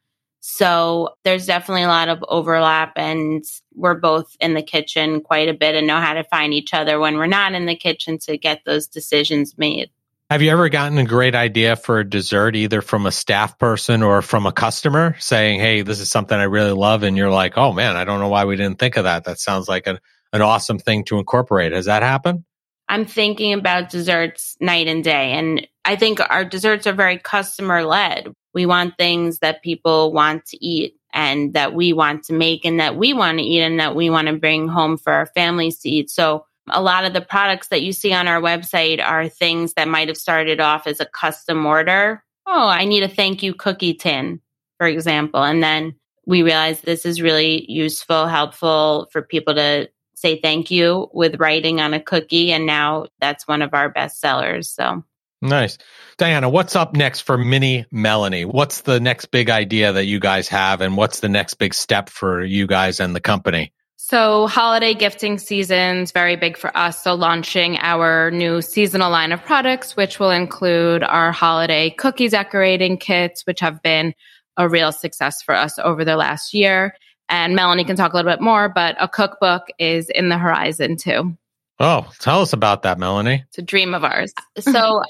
So 0.46 1.16
there's 1.24 1.46
definitely 1.46 1.84
a 1.84 1.88
lot 1.88 2.10
of 2.10 2.22
overlap 2.28 2.98
and 2.98 3.46
we're 3.76 3.94
both 3.94 4.36
in 4.42 4.56
the 4.56 4.62
kitchen 4.62 5.22
quite 5.22 5.48
a 5.48 5.54
bit 5.54 5.74
and 5.74 5.88
know 5.88 6.02
how 6.02 6.16
to 6.16 6.26
find 6.26 6.54
each 6.54 6.74
other 6.74 7.00
when 7.00 7.16
we're 7.16 7.28
not 7.28 7.54
in 7.54 7.66
the 7.66 7.78
kitchen 7.78 8.20
to 8.24 8.38
get 8.38 8.60
those 8.66 8.88
decisions 8.88 9.58
made. 9.58 9.90
Have 10.30 10.42
you 10.42 10.52
ever 10.52 10.68
gotten 10.68 10.98
a 10.98 11.06
great 11.06 11.34
idea 11.34 11.78
for 11.78 12.00
a 12.00 12.10
dessert, 12.10 12.58
either 12.58 12.82
from 12.82 13.06
a 13.06 13.12
staff 13.12 13.58
person 13.58 14.04
or 14.04 14.22
from 14.22 14.46
a 14.46 14.52
customer 14.52 15.16
saying, 15.18 15.62
Hey, 15.62 15.82
this 15.82 16.02
is 16.02 16.12
something 16.12 16.38
I 16.38 16.44
really 16.44 16.74
love. 16.74 17.04
And 17.04 17.16
you're 17.16 17.32
like, 17.32 17.58
Oh 17.58 17.72
man, 17.72 17.96
I 17.96 18.04
don't 18.04 18.20
know 18.20 18.28
why 18.28 18.44
we 18.44 18.58
didn't 18.58 18.80
think 18.80 18.98
of 18.98 19.06
that. 19.06 19.24
That 19.24 19.40
sounds 19.40 19.70
like 19.70 19.88
an, 19.88 19.98
an 20.34 20.42
awesome 20.42 20.78
thing 20.78 21.06
to 21.06 21.20
incorporate. 21.20 21.72
Has 21.72 21.86
that 21.86 22.04
happened? 22.04 22.44
I'm 22.90 23.06
thinking 23.06 23.54
about 23.54 23.90
desserts 23.90 24.58
night 24.60 24.90
and 24.90 25.06
day. 25.06 25.32
And 25.32 25.66
I 25.86 25.96
think 25.96 26.20
our 26.20 26.44
desserts 26.44 26.86
are 26.86 26.92
very 26.92 27.18
customer 27.18 27.86
led. 27.86 28.34
We 28.54 28.66
want 28.66 28.98
things 28.98 29.40
that 29.40 29.64
people 29.64 30.12
want 30.12 30.46
to 30.48 30.66
eat 30.66 30.96
and 31.14 31.54
that 31.54 31.74
we 31.74 31.94
want 31.94 32.24
to 32.26 32.34
make 32.34 32.66
and 32.66 32.80
that 32.80 32.96
we 32.96 33.14
want 33.14 33.38
to 33.38 33.44
eat 33.44 33.62
and 33.62 33.80
that 33.80 33.96
we 33.96 34.10
want 34.10 34.28
to 34.28 34.34
bring 34.34 34.68
home 34.68 34.98
for 34.98 35.14
our 35.14 35.28
families 35.28 35.80
to 35.80 35.90
eat. 35.90 36.10
So 36.10 36.46
a 36.70 36.82
lot 36.82 37.06
of 37.06 37.14
the 37.14 37.22
products 37.22 37.68
that 37.68 37.82
you 37.82 37.94
see 37.94 38.14
on 38.14 38.28
our 38.28 38.42
website 38.42 39.04
are 39.04 39.28
things 39.28 39.74
that 39.74 39.88
might 39.88 40.08
have 40.08 40.18
started 40.18 40.60
off 40.60 40.88
as 40.88 41.00
a 41.00 41.06
custom 41.06 41.66
order. 41.66 42.24
Oh, 42.46 42.68
I 42.68 42.86
need 42.86 43.04
a 43.04 43.08
thank 43.08 43.44
you 43.44 43.54
cookie 43.54 43.94
tin, 43.94 44.42
for 44.78 44.88
example. 44.88 45.44
And 45.44 45.62
then 45.62 45.96
we 46.26 46.42
realized 46.42 46.86
this 46.86 47.06
is 47.06 47.22
really 47.22 47.70
useful, 47.70 48.28
helpful 48.28 49.08
for 49.12 49.22
people 49.22 49.56
to 49.56 49.90
say 50.16 50.40
thank 50.40 50.72
you 50.72 51.10
with 51.14 51.40
writing 51.40 51.82
on 51.82 51.94
a 51.94 52.00
cookie. 52.00 52.52
And 52.54 52.66
now 52.66 53.08
that's 53.20 53.48
one 53.48 53.62
of 53.62 53.74
our 53.74 53.90
best 53.90 54.22
sellers. 54.22 54.70
So 54.70 55.04
Nice. 55.44 55.78
Diana, 56.18 56.48
what's 56.48 56.76
up 56.76 56.96
next 56.96 57.22
for 57.22 57.38
Mini 57.38 57.86
Melanie? 57.92 58.46
What's 58.46 58.82
the 58.82 59.02
next 59.02 59.26
big 59.26 59.50
idea 59.50 59.92
that 59.92 60.06
you 60.06 60.20
guys 60.20 60.48
have 60.48 60.80
and 60.80 60.96
what's 60.96 61.20
the 61.20 61.28
next 61.28 61.56
big 61.56 61.74
step 61.74 62.10
for 62.10 62.42
you 62.44 62.66
guys 62.66 63.02
and 63.02 63.14
the 63.14 63.20
company? 63.20 63.74
So, 63.98 64.48
holiday 64.48 64.94
gifting 64.94 65.38
season's 65.38 66.12
very 66.12 66.36
big 66.36 66.58
for 66.58 66.76
us. 66.76 67.04
So, 67.04 67.14
launching 67.14 67.78
our 67.78 68.32
new 68.32 68.62
seasonal 68.62 69.12
line 69.12 69.32
of 69.32 69.44
products, 69.44 69.96
which 69.96 70.20
will 70.20 70.32
include 70.32 71.04
our 71.04 71.32
holiday 71.32 71.90
cookie 71.90 72.30
decorating 72.30 72.98
kits, 72.98 73.46
which 73.46 73.60
have 73.60 73.82
been 73.82 74.14
a 74.58 74.70
real 74.70 74.92
success 74.92 75.42
for 75.42 75.56
us 75.56 75.80
over 75.80 76.06
the 76.06 76.16
last 76.16 76.54
year. 76.54 76.96
And 77.30 77.56
Melanie 77.56 77.86
can 77.86 77.96
talk 77.96 78.14
a 78.14 78.16
little 78.16 78.32
bit 78.32 78.42
more, 78.42 78.70
but 78.70 78.96
a 79.00 79.08
cookbook 79.08 79.70
is 79.80 80.10
in 80.10 80.30
the 80.30 80.38
horizon 80.38 80.98
too. 80.98 81.38
Oh, 81.80 82.10
tell 82.20 82.42
us 82.42 82.54
about 82.54 82.84
that, 82.84 83.00
Melanie. 83.00 83.44
It's 83.48 83.58
a 83.58 83.62
dream 83.62 83.94
of 83.94 84.04
ours. 84.04 84.34
so, 84.60 85.02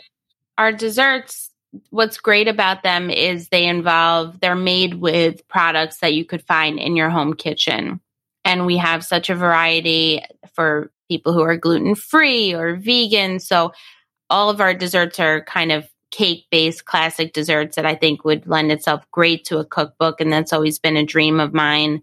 our 0.57 0.71
desserts, 0.71 1.49
what's 1.89 2.17
great 2.17 2.47
about 2.47 2.83
them 2.83 3.09
is 3.09 3.49
they 3.49 3.65
involve, 3.65 4.39
they're 4.39 4.55
made 4.55 4.95
with 4.95 5.47
products 5.47 5.97
that 5.97 6.13
you 6.13 6.25
could 6.25 6.43
find 6.43 6.79
in 6.79 6.95
your 6.95 7.09
home 7.09 7.33
kitchen 7.33 7.99
and 8.45 8.65
we 8.65 8.77
have 8.77 9.03
such 9.03 9.29
a 9.29 9.35
variety 9.35 10.21
for 10.53 10.91
people 11.09 11.33
who 11.33 11.41
are 11.41 11.57
gluten 11.57 11.95
free 11.95 12.53
or 12.53 12.75
vegan. 12.75 13.39
So 13.39 13.71
all 14.29 14.49
of 14.49 14.61
our 14.61 14.73
desserts 14.73 15.19
are 15.19 15.43
kind 15.43 15.71
of 15.71 15.87
cake 16.11 16.45
based 16.51 16.85
classic 16.85 17.33
desserts 17.33 17.75
that 17.75 17.85
I 17.85 17.95
think 17.95 18.23
would 18.23 18.45
lend 18.47 18.71
itself 18.71 19.05
great 19.11 19.45
to 19.45 19.57
a 19.57 19.65
cookbook. 19.65 20.21
And 20.21 20.31
that's 20.31 20.53
always 20.53 20.79
been 20.79 20.97
a 20.97 21.05
dream 21.05 21.39
of 21.39 21.53
mine. 21.53 22.01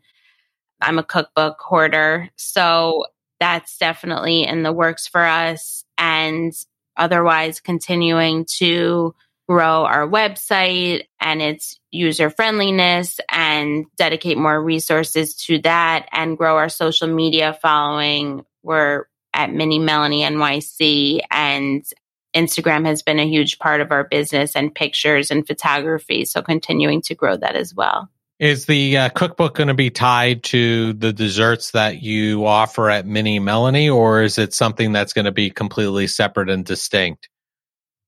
I'm 0.81 0.99
a 0.99 1.05
cookbook 1.05 1.59
hoarder. 1.61 2.29
So 2.37 3.05
that's 3.39 3.79
definitely 3.79 4.45
in 4.45 4.63
the 4.63 4.73
works 4.73 5.07
for 5.07 5.23
us. 5.23 5.85
And 5.97 6.53
otherwise, 6.97 7.61
continuing 7.61 8.47
to 8.59 9.15
grow 9.49 9.85
our 9.85 10.07
website 10.07 11.03
and 11.21 11.43
its 11.43 11.81
user 11.91 12.31
friendliness 12.31 13.19
and 13.29 13.85
dedicate 13.97 14.39
more 14.39 14.63
resources 14.63 15.35
to 15.35 15.59
that 15.59 16.09
and 16.13 16.39
grow 16.39 16.57
our 16.57 16.69
social 16.69 17.09
media 17.09 17.59
following. 17.61 18.45
We're 18.63 19.07
at 19.33 19.53
Mini 19.53 19.81
Melanie 19.81 20.23
NYC 20.23 21.21
and 21.31 21.85
Instagram 22.35 22.87
has 22.87 23.03
been 23.03 23.19
a 23.19 23.29
huge 23.29 23.59
part 23.59 23.81
of 23.81 23.91
our 23.91 24.05
business 24.05 24.55
and 24.55 24.75
pictures 24.75 25.31
and 25.31 25.47
photography. 25.47 26.25
So 26.25 26.43
continuing 26.43 27.03
to 27.03 27.15
grow 27.15 27.37
that 27.37 27.57
as 27.57 27.75
well. 27.75 28.09
Is 28.41 28.67
the 28.67 28.97
uh, 28.97 29.09
cookbook 29.11 29.55
going 29.55 29.69
to 29.69 29.75
be 29.75 29.91
tied 29.91 30.43
to 30.45 30.95
the 30.95 31.13
desserts 31.13 31.73
that 31.73 32.03
you 32.03 32.47
offer 32.47 32.91
at 32.91 33.07
Mini 33.07 33.39
Melanie, 33.39 33.91
or 33.91 34.23
is 34.23 34.39
it 34.39 34.55
something 34.55 34.93
that's 34.93 35.13
going 35.13 35.27
to 35.27 35.33
be 35.33 35.51
completely 35.51 36.09
separate 36.09 36.51
and 36.51 36.65
distinct? 36.65 37.29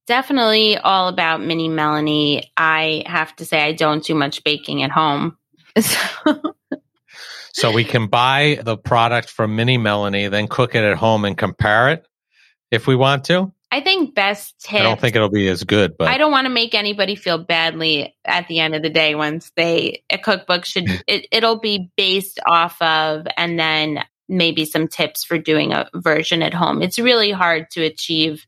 definitely 0.06 0.76
all 0.76 1.08
about 1.08 1.40
mini 1.40 1.68
Melanie. 1.68 2.52
I 2.56 3.02
have 3.06 3.34
to 3.36 3.44
say, 3.44 3.62
I 3.62 3.72
don't 3.72 4.04
do 4.04 4.14
much 4.14 4.44
baking 4.44 4.82
at 4.82 4.90
home. 4.90 5.36
so 7.52 7.72
we 7.72 7.84
can 7.84 8.08
buy 8.08 8.58
the 8.62 8.76
product 8.76 9.30
from 9.30 9.56
Mini 9.56 9.78
Melanie, 9.78 10.28
then 10.28 10.48
cook 10.48 10.74
it 10.74 10.84
at 10.84 10.96
home 10.96 11.24
and 11.24 11.36
compare 11.36 11.90
it 11.90 12.06
if 12.70 12.86
we 12.86 12.96
want 12.96 13.24
to. 13.24 13.52
I 13.72 13.80
think 13.80 14.14
best 14.14 14.60
tip. 14.60 14.80
I 14.80 14.82
don't 14.82 15.00
think 15.00 15.16
it'll 15.16 15.30
be 15.30 15.48
as 15.48 15.64
good, 15.64 15.96
but 15.96 16.08
I 16.08 16.18
don't 16.18 16.30
want 16.30 16.44
to 16.44 16.52
make 16.52 16.74
anybody 16.74 17.14
feel 17.14 17.38
badly 17.38 18.14
at 18.22 18.46
the 18.46 18.60
end 18.60 18.74
of 18.74 18.82
the 18.82 18.90
day. 18.90 19.14
Once 19.14 19.50
they 19.56 20.04
a 20.10 20.18
cookbook 20.18 20.66
should 20.66 20.84
it, 21.06 21.26
it'll 21.32 21.58
be 21.58 21.90
based 21.96 22.38
off 22.44 22.80
of, 22.82 23.26
and 23.38 23.58
then 23.58 24.04
maybe 24.28 24.66
some 24.66 24.88
tips 24.88 25.24
for 25.24 25.38
doing 25.38 25.72
a 25.72 25.88
version 25.94 26.42
at 26.42 26.52
home. 26.52 26.82
It's 26.82 26.98
really 26.98 27.30
hard 27.30 27.70
to 27.70 27.82
achieve 27.82 28.46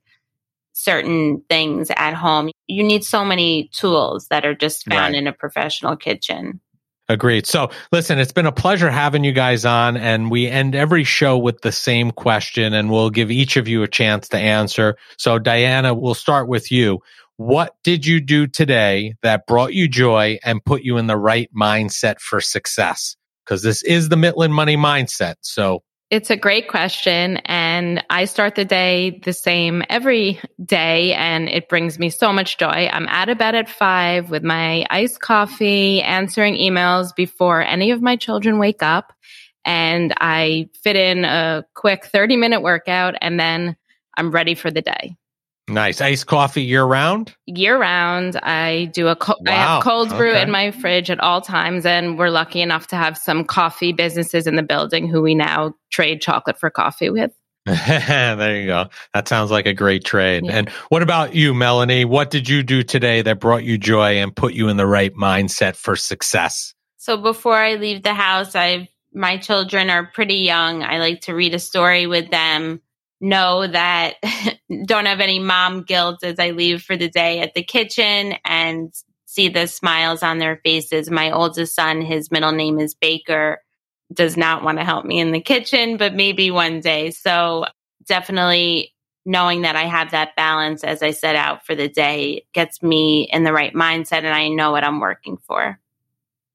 certain 0.75 1.43
things 1.49 1.91
at 1.97 2.13
home. 2.13 2.51
You 2.67 2.85
need 2.85 3.03
so 3.03 3.25
many 3.25 3.71
tools 3.73 4.29
that 4.29 4.45
are 4.45 4.55
just 4.55 4.85
found 4.85 5.15
right. 5.15 5.19
in 5.19 5.27
a 5.27 5.33
professional 5.33 5.97
kitchen. 5.97 6.61
Agreed. 7.09 7.47
So, 7.47 7.71
listen, 7.93 8.19
it's 8.19 8.33
been 8.33 8.47
a 8.47 8.53
pleasure 8.53 8.91
having 8.91 9.25
you 9.25 9.33
guys 9.33 9.67
on, 9.67 9.99
and 9.99 10.31
we 10.31 10.47
end 10.47 10.75
every 10.75 11.05
show 11.05 11.37
with 11.37 11.61
the 11.61 11.73
same 11.73 12.11
question, 12.11 12.73
and 12.73 12.91
we'll 12.91 13.11
give 13.11 13.31
each 13.31 13.59
of 13.59 13.69
you 13.69 13.83
a 13.83 13.89
chance 13.89 14.29
to 14.31 14.39
answer. 14.39 14.97
So, 15.19 15.39
Diana, 15.39 15.93
we'll 15.93 16.15
start 16.15 16.49
with 16.49 16.73
you. 16.73 17.01
What 17.37 17.77
did 17.83 18.07
you 18.07 18.21
do 18.21 18.47
today 18.47 19.17
that 19.23 19.47
brought 19.47 19.75
you 19.75 19.87
joy 19.87 20.39
and 20.45 20.65
put 20.65 20.83
you 20.83 20.97
in 20.97 21.07
the 21.07 21.17
right 21.19 21.51
mindset 21.55 22.21
for 22.21 22.41
success? 22.41 23.17
Because 23.45 23.63
this 23.63 23.83
is 23.83 24.09
the 24.09 24.17
Mitlin 24.17 24.53
Money 24.53 24.79
Mindset. 24.79 25.35
So, 25.43 25.83
it's 26.11 26.31
a 26.31 26.37
great 26.37 26.69
question. 26.69 27.39
And 27.75 28.05
I 28.09 28.27
start 28.27 28.55
the 28.55 28.65
day 28.65 29.19
the 29.25 29.33
same 29.33 29.83
every 29.91 30.41
day, 30.65 31.13
and 31.15 31.49
it 31.49 31.69
brings 31.69 31.99
me 31.99 32.09
so 32.09 32.33
much 32.33 32.57
joy. 32.57 32.89
I'm 32.93 33.09
out 33.09 33.29
of 33.29 33.39
bed 33.39 33.57
at 33.57 33.69
five 33.69 34.31
with 34.31 34.45
my 34.45 34.87
iced 34.91 35.21
coffee, 35.21 36.01
answering 36.01 36.55
emails 36.55 37.13
before 37.17 37.63
any 37.63 37.91
of 37.91 38.01
my 38.01 38.15
children 38.15 38.61
wake 38.61 38.85
up. 38.85 39.13
And 39.65 40.15
I 40.21 40.69
fit 40.85 40.95
in 40.95 41.25
a 41.25 41.65
quick 41.75 42.07
30 42.07 42.37
minute 42.37 42.61
workout, 42.61 43.17
and 43.21 43.41
then 43.41 43.75
I'm 44.17 44.31
ready 44.31 44.55
for 44.55 44.71
the 44.71 44.83
day. 44.83 45.17
Nice. 45.67 46.01
Iced 46.01 46.29
coffee 46.29 46.63
year 46.63 46.85
round? 46.85 47.35
Year 47.47 47.77
round. 47.77 48.37
I 48.37 48.85
do 48.95 49.09
a 49.09 49.17
co- 49.17 49.35
wow. 49.41 49.53
I 49.53 49.57
have 49.57 49.83
cold 49.83 50.11
brew 50.11 50.31
okay. 50.31 50.43
in 50.43 50.51
my 50.53 50.71
fridge 50.71 51.11
at 51.11 51.19
all 51.19 51.41
times 51.41 51.87
and 51.87 52.19
we're 52.19 52.29
lucky 52.29 52.61
enough 52.61 52.89
to 52.89 52.97
have 52.97 53.17
some 53.17 53.47
coffee 53.47 53.95
businesses 53.95 54.47
in 54.47 54.57
the 54.57 54.63
building 54.63 55.09
who 55.09 55.23
we 55.23 55.35
now 55.35 55.73
trade 55.91 56.21
chocolate 56.21 56.61
for 56.61 56.69
coffee 56.69 57.09
with. 57.09 57.33
there 57.87 58.61
you 58.61 58.67
go. 58.67 58.89
That 59.15 59.27
sounds 59.27 59.51
like 59.51 59.67
a 59.67 59.73
great 59.73 60.05
trade. 60.05 60.45
Yeah. 60.45 60.53
And 60.53 60.69
what 60.91 61.03
about 61.03 61.35
you, 61.35 61.55
Melanie? 61.55 62.05
What 62.05 62.31
did 62.31 62.49
you 62.49 62.63
do 62.63 62.83
today 62.83 63.23
that 63.23 63.41
brought 63.41 63.65
you 63.65 63.79
joy 63.79 64.19
and 64.19 64.35
put 64.35 64.53
you 64.53 64.69
in 64.69 64.77
the 64.77 64.87
right 64.87 65.15
mindset 65.15 65.75
for 65.77 65.97
success? 65.97 66.75
So 66.99 67.17
before 67.17 67.57
I 67.57 67.75
leave 67.75 68.03
the 68.03 68.15
house, 68.15 68.55
I've 68.55 68.87
my 69.15 69.39
children 69.39 69.91
are 69.91 70.11
pretty 70.13 70.39
young. 70.39 70.83
I 70.83 70.99
like 70.99 71.23
to 71.23 71.35
read 71.35 71.55
a 71.55 71.59
story 71.61 72.07
with 72.07 72.31
them 72.31 72.83
know 73.21 73.67
that 73.67 74.15
don't 74.87 75.07
have 75.07 75.21
any 75.21 75.39
mom 75.39 75.83
guilt 75.83 76.23
as 76.23 76.39
I 76.39 76.51
leave 76.51 76.83
for 76.83 76.97
the 76.97 77.09
day 77.09 77.41
at 77.41 77.55
the 77.55 77.63
kitchen 77.63 78.35
and 78.45 78.93
see 79.25 79.49
the 79.49 79.67
smiles 79.67 80.23
on 80.23 80.39
their 80.39 80.61
faces. 80.65 81.11
My 81.11 81.31
oldest 81.31 81.75
son, 81.75 82.03
his 82.03 82.31
middle 82.31 82.53
name 82.53 82.79
is 82.79 82.95
Baker, 82.95 83.61
does 84.15 84.37
not 84.37 84.63
want 84.63 84.79
to 84.79 84.85
help 84.85 85.05
me 85.05 85.21
in 85.21 85.33
the 85.33 85.41
kitchen, 85.41 85.97
but 85.97 86.15
maybe 86.15 86.51
one 86.51 86.81
day. 86.81 87.11
So 87.11 87.67
definitely 88.07 88.95
knowing 89.27 89.63
that 89.63 89.77
I 89.77 89.85
have 89.85 90.11
that 90.11 90.37
balance 90.37 90.85
as 90.85 91.03
I 91.03 91.13
set 91.13 91.37
out 91.37 91.65
for 91.65 91.75
the 91.75 91.89
day 91.89 92.45
gets 92.53 92.83
me 92.83 93.29
in 93.33 93.45
the 93.45 93.53
right 93.53 93.75
mindset 93.75 94.19
and 94.19 94.35
I 94.35 94.49
know 94.49 94.71
what 94.73 94.85
I'm 94.85 95.01
working 95.01 95.39
for. 95.47 95.79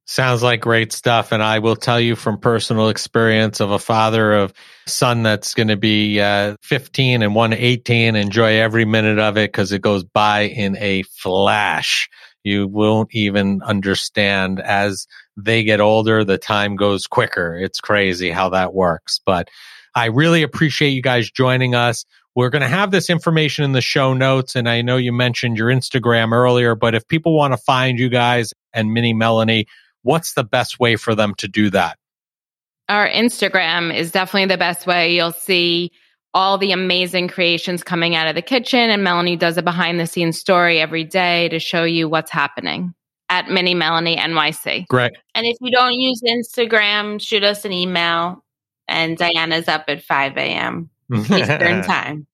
Sounds 0.05 0.41
like 0.41 0.61
great 0.61 0.91
stuff. 0.91 1.31
And 1.31 1.43
I 1.43 1.59
will 1.59 1.75
tell 1.75 1.99
you 1.99 2.15
from 2.15 2.39
personal 2.39 2.89
experience 2.89 3.59
of 3.59 3.69
a 3.69 3.77
father 3.77 4.33
of 4.33 4.53
son 4.87 5.21
that's 5.21 5.53
going 5.53 5.67
to 5.67 5.77
be 5.77 6.19
uh, 6.19 6.55
15 6.63 7.21
and 7.21 7.35
one 7.35 7.53
18, 7.53 8.15
enjoy 8.15 8.55
every 8.55 8.85
minute 8.85 9.19
of 9.19 9.37
it 9.37 9.51
because 9.51 9.71
it 9.71 9.83
goes 9.83 10.03
by 10.03 10.41
in 10.41 10.75
a 10.77 11.03
flash. 11.03 12.09
You 12.43 12.67
won't 12.67 13.13
even 13.13 13.61
understand 13.61 14.59
as 14.59 15.05
they 15.43 15.63
get 15.63 15.79
older, 15.79 16.23
the 16.23 16.37
time 16.37 16.75
goes 16.75 17.07
quicker. 17.07 17.57
It's 17.57 17.79
crazy 17.79 18.31
how 18.31 18.49
that 18.49 18.73
works. 18.73 19.19
But 19.25 19.49
I 19.95 20.05
really 20.05 20.43
appreciate 20.43 20.89
you 20.89 21.01
guys 21.01 21.31
joining 21.31 21.75
us. 21.75 22.05
We're 22.35 22.49
going 22.49 22.61
to 22.61 22.67
have 22.67 22.91
this 22.91 23.09
information 23.09 23.65
in 23.65 23.71
the 23.71 23.81
show 23.81 24.13
notes. 24.13 24.55
And 24.55 24.69
I 24.69 24.81
know 24.81 24.97
you 24.97 25.11
mentioned 25.11 25.57
your 25.57 25.69
Instagram 25.69 26.31
earlier, 26.31 26.75
but 26.75 26.95
if 26.95 27.07
people 27.07 27.35
want 27.35 27.53
to 27.53 27.57
find 27.57 27.99
you 27.99 28.09
guys 28.09 28.53
and 28.73 28.93
Mini 28.93 29.13
Melanie, 29.13 29.65
what's 30.03 30.33
the 30.33 30.43
best 30.43 30.79
way 30.79 30.95
for 30.95 31.15
them 31.15 31.33
to 31.35 31.47
do 31.47 31.69
that? 31.71 31.97
Our 32.87 33.09
Instagram 33.09 33.95
is 33.95 34.11
definitely 34.11 34.47
the 34.47 34.57
best 34.57 34.87
way. 34.87 35.15
You'll 35.15 35.31
see 35.31 35.91
all 36.33 36.57
the 36.57 36.71
amazing 36.71 37.27
creations 37.27 37.83
coming 37.83 38.15
out 38.15 38.27
of 38.27 38.35
the 38.35 38.41
kitchen, 38.41 38.89
and 38.89 39.03
Melanie 39.03 39.35
does 39.35 39.57
a 39.57 39.63
behind 39.63 39.99
the 39.99 40.07
scenes 40.07 40.39
story 40.39 40.79
every 40.79 41.03
day 41.03 41.49
to 41.49 41.59
show 41.59 41.83
you 41.83 42.07
what's 42.07 42.31
happening 42.31 42.93
at 43.29 43.49
Mini 43.49 43.73
Melanie 43.73 44.17
NYC. 44.17 44.87
Great. 44.87 45.13
And 45.35 45.45
if 45.45 45.57
you 45.61 45.71
don't 45.71 45.93
use 45.93 46.21
Instagram, 46.21 47.21
shoot 47.21 47.43
us 47.43 47.65
an 47.65 47.71
email, 47.71 48.43
and 48.87 49.17
Diana's 49.17 49.67
up 49.67 49.85
at 49.87 50.03
5 50.03 50.37
a.m. 50.37 50.89
Eastern 51.13 51.83
time. 51.83 52.27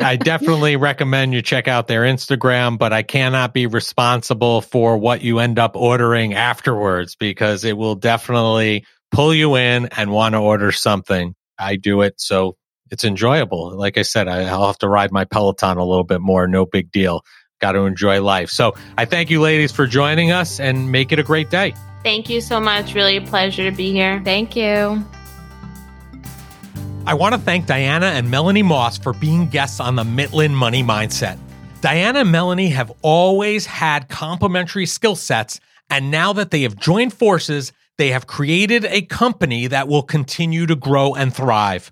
I 0.00 0.16
definitely 0.16 0.76
recommend 0.76 1.34
you 1.34 1.42
check 1.42 1.68
out 1.68 1.86
their 1.86 2.02
Instagram, 2.02 2.78
but 2.78 2.92
I 2.92 3.02
cannot 3.02 3.54
be 3.54 3.66
responsible 3.66 4.60
for 4.60 4.98
what 4.98 5.22
you 5.22 5.38
end 5.38 5.58
up 5.58 5.76
ordering 5.76 6.34
afterwards 6.34 7.14
because 7.14 7.64
it 7.64 7.76
will 7.76 7.94
definitely 7.94 8.86
pull 9.12 9.32
you 9.32 9.56
in 9.56 9.86
and 9.96 10.10
want 10.10 10.34
to 10.34 10.40
order 10.40 10.72
something. 10.72 11.36
I 11.58 11.76
do 11.76 12.02
it. 12.02 12.14
So 12.20 12.56
it's 12.90 13.04
enjoyable. 13.04 13.76
Like 13.76 13.96
I 13.96 14.02
said, 14.02 14.26
I, 14.26 14.56
will 14.56 14.66
have 14.66 14.78
to 14.78 14.88
ride 14.88 15.12
my 15.12 15.24
Peloton 15.24 15.78
a 15.78 15.84
little 15.84 16.04
bit 16.04 16.20
more. 16.20 16.48
No 16.48 16.66
big 16.66 16.90
deal. 16.90 17.22
Got 17.64 17.72
to 17.72 17.86
enjoy 17.86 18.20
life. 18.20 18.50
So 18.50 18.74
I 18.98 19.06
thank 19.06 19.30
you, 19.30 19.40
ladies, 19.40 19.72
for 19.72 19.86
joining 19.86 20.30
us 20.30 20.60
and 20.60 20.92
make 20.92 21.12
it 21.12 21.18
a 21.18 21.22
great 21.22 21.48
day. 21.48 21.72
Thank 22.02 22.28
you 22.28 22.42
so 22.42 22.60
much. 22.60 22.94
Really 22.94 23.16
a 23.16 23.22
pleasure 23.22 23.64
to 23.64 23.74
be 23.74 23.90
here. 23.90 24.20
Thank 24.22 24.54
you. 24.54 25.02
I 27.06 27.14
want 27.14 27.34
to 27.34 27.40
thank 27.40 27.64
Diana 27.64 28.04
and 28.04 28.30
Melanie 28.30 28.62
Moss 28.62 28.98
for 28.98 29.14
being 29.14 29.48
guests 29.48 29.80
on 29.80 29.96
the 29.96 30.02
Mitlin 30.02 30.50
Money 30.50 30.82
Mindset. 30.82 31.38
Diana 31.80 32.18
and 32.18 32.30
Melanie 32.30 32.68
have 32.68 32.92
always 33.00 33.64
had 33.64 34.10
complementary 34.10 34.84
skill 34.84 35.16
sets, 35.16 35.58
and 35.88 36.10
now 36.10 36.34
that 36.34 36.50
they 36.50 36.60
have 36.64 36.76
joined 36.76 37.14
forces, 37.14 37.72
they 37.96 38.10
have 38.10 38.26
created 38.26 38.84
a 38.84 39.00
company 39.00 39.68
that 39.68 39.88
will 39.88 40.02
continue 40.02 40.66
to 40.66 40.76
grow 40.76 41.14
and 41.14 41.34
thrive. 41.34 41.90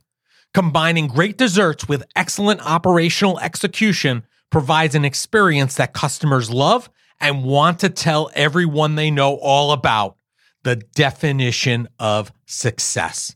Combining 0.52 1.06
great 1.06 1.38
desserts 1.38 1.88
with 1.88 2.04
excellent 2.14 2.60
operational 2.60 3.40
execution 3.40 4.24
provides 4.52 4.94
an 4.94 5.04
experience 5.04 5.74
that 5.74 5.92
customers 5.92 6.50
love 6.50 6.88
and 7.20 7.42
want 7.42 7.80
to 7.80 7.88
tell 7.88 8.30
everyone 8.34 8.94
they 8.94 9.10
know 9.10 9.36
all 9.36 9.72
about 9.72 10.16
the 10.62 10.76
definition 10.76 11.88
of 11.98 12.30
success. 12.46 13.34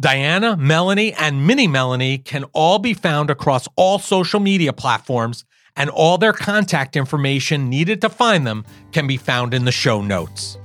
Diana, 0.00 0.56
Melanie, 0.56 1.12
and 1.12 1.46
Mini 1.46 1.68
Melanie 1.68 2.18
can 2.18 2.44
all 2.52 2.78
be 2.78 2.94
found 2.94 3.28
across 3.28 3.68
all 3.76 3.98
social 3.98 4.40
media 4.40 4.72
platforms, 4.72 5.44
and 5.76 5.90
all 5.90 6.18
their 6.18 6.32
contact 6.32 6.96
information 6.96 7.68
needed 7.68 8.00
to 8.00 8.08
find 8.08 8.46
them 8.46 8.64
can 8.92 9.06
be 9.06 9.16
found 9.16 9.54
in 9.54 9.64
the 9.64 9.72
show 9.72 10.00
notes. 10.02 10.56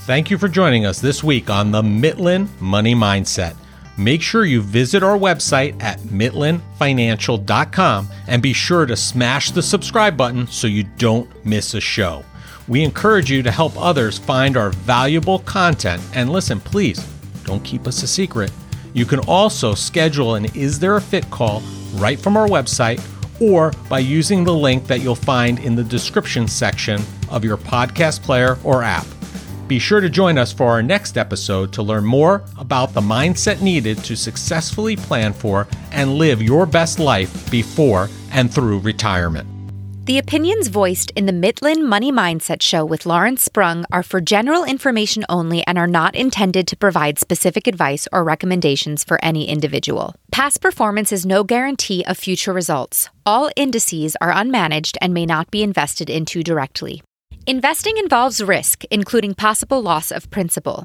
Thank 0.00 0.30
you 0.30 0.38
for 0.38 0.48
joining 0.48 0.84
us 0.84 1.00
this 1.00 1.22
week 1.22 1.48
on 1.48 1.70
the 1.70 1.82
Mitlin 1.82 2.48
Money 2.60 2.94
Mindset. 2.94 3.54
Make 3.98 4.22
sure 4.22 4.44
you 4.44 4.62
visit 4.62 5.02
our 5.02 5.18
website 5.18 5.80
at 5.82 5.98
mitlinfinancial.com 6.00 8.08
and 8.26 8.42
be 8.42 8.52
sure 8.52 8.86
to 8.86 8.96
smash 8.96 9.50
the 9.50 9.62
subscribe 9.62 10.16
button 10.16 10.46
so 10.46 10.66
you 10.66 10.84
don't 10.96 11.44
miss 11.44 11.74
a 11.74 11.80
show. 11.80 12.24
We 12.68 12.84
encourage 12.84 13.30
you 13.30 13.42
to 13.42 13.50
help 13.50 13.72
others 13.76 14.18
find 14.18 14.56
our 14.56 14.70
valuable 14.70 15.40
content. 15.40 16.02
And 16.14 16.30
listen, 16.30 16.60
please 16.60 17.06
don't 17.44 17.64
keep 17.64 17.86
us 17.86 18.02
a 18.02 18.06
secret. 18.06 18.50
You 18.94 19.04
can 19.04 19.20
also 19.20 19.74
schedule 19.74 20.36
an 20.36 20.46
Is 20.54 20.78
There 20.78 20.96
a 20.96 21.00
Fit 21.00 21.28
call 21.30 21.62
right 21.94 22.18
from 22.18 22.36
our 22.36 22.48
website 22.48 23.02
or 23.40 23.72
by 23.88 23.98
using 23.98 24.44
the 24.44 24.54
link 24.54 24.86
that 24.86 25.00
you'll 25.00 25.14
find 25.14 25.58
in 25.58 25.74
the 25.74 25.84
description 25.84 26.46
section 26.46 27.02
of 27.30 27.44
your 27.44 27.56
podcast 27.56 28.22
player 28.22 28.58
or 28.64 28.82
app. 28.82 29.06
Be 29.66 29.78
sure 29.78 30.00
to 30.00 30.10
join 30.10 30.38
us 30.38 30.52
for 30.52 30.66
our 30.66 30.82
next 30.82 31.16
episode 31.16 31.72
to 31.72 31.82
learn 31.82 32.04
more 32.04 32.44
about 32.62 32.94
the 32.94 33.00
mindset 33.00 33.60
needed 33.60 33.98
to 34.04 34.16
successfully 34.16 34.94
plan 34.94 35.32
for 35.32 35.66
and 35.90 36.14
live 36.14 36.40
your 36.40 36.64
best 36.64 37.00
life 37.00 37.50
before 37.50 38.08
and 38.30 38.54
through 38.54 38.78
retirement. 38.78 39.48
The 40.04 40.18
opinions 40.18 40.68
voiced 40.68 41.10
in 41.16 41.26
the 41.26 41.32
Mitlin 41.32 41.84
Money 41.84 42.10
Mindset 42.12 42.62
Show 42.62 42.84
with 42.84 43.04
Lawrence 43.04 43.42
Sprung 43.42 43.84
are 43.92 44.02
for 44.02 44.20
general 44.20 44.64
information 44.64 45.24
only 45.28 45.64
and 45.66 45.76
are 45.76 45.86
not 45.86 46.14
intended 46.14 46.66
to 46.68 46.76
provide 46.76 47.18
specific 47.18 47.66
advice 47.66 48.08
or 48.12 48.24
recommendations 48.24 49.04
for 49.04 49.18
any 49.24 49.48
individual. 49.48 50.14
Past 50.30 50.60
performance 50.60 51.12
is 51.12 51.26
no 51.26 51.44
guarantee 51.44 52.04
of 52.06 52.16
future 52.16 52.52
results. 52.52 53.10
All 53.26 53.50
indices 53.56 54.16
are 54.20 54.32
unmanaged 54.32 54.96
and 55.00 55.12
may 55.12 55.26
not 55.26 55.50
be 55.50 55.62
invested 55.62 56.08
into 56.08 56.42
directly. 56.42 57.02
Investing 57.46 57.98
involves 57.98 58.40
risk, 58.40 58.84
including 58.90 59.34
possible 59.34 59.82
loss 59.82 60.12
of 60.12 60.30
principal. 60.30 60.84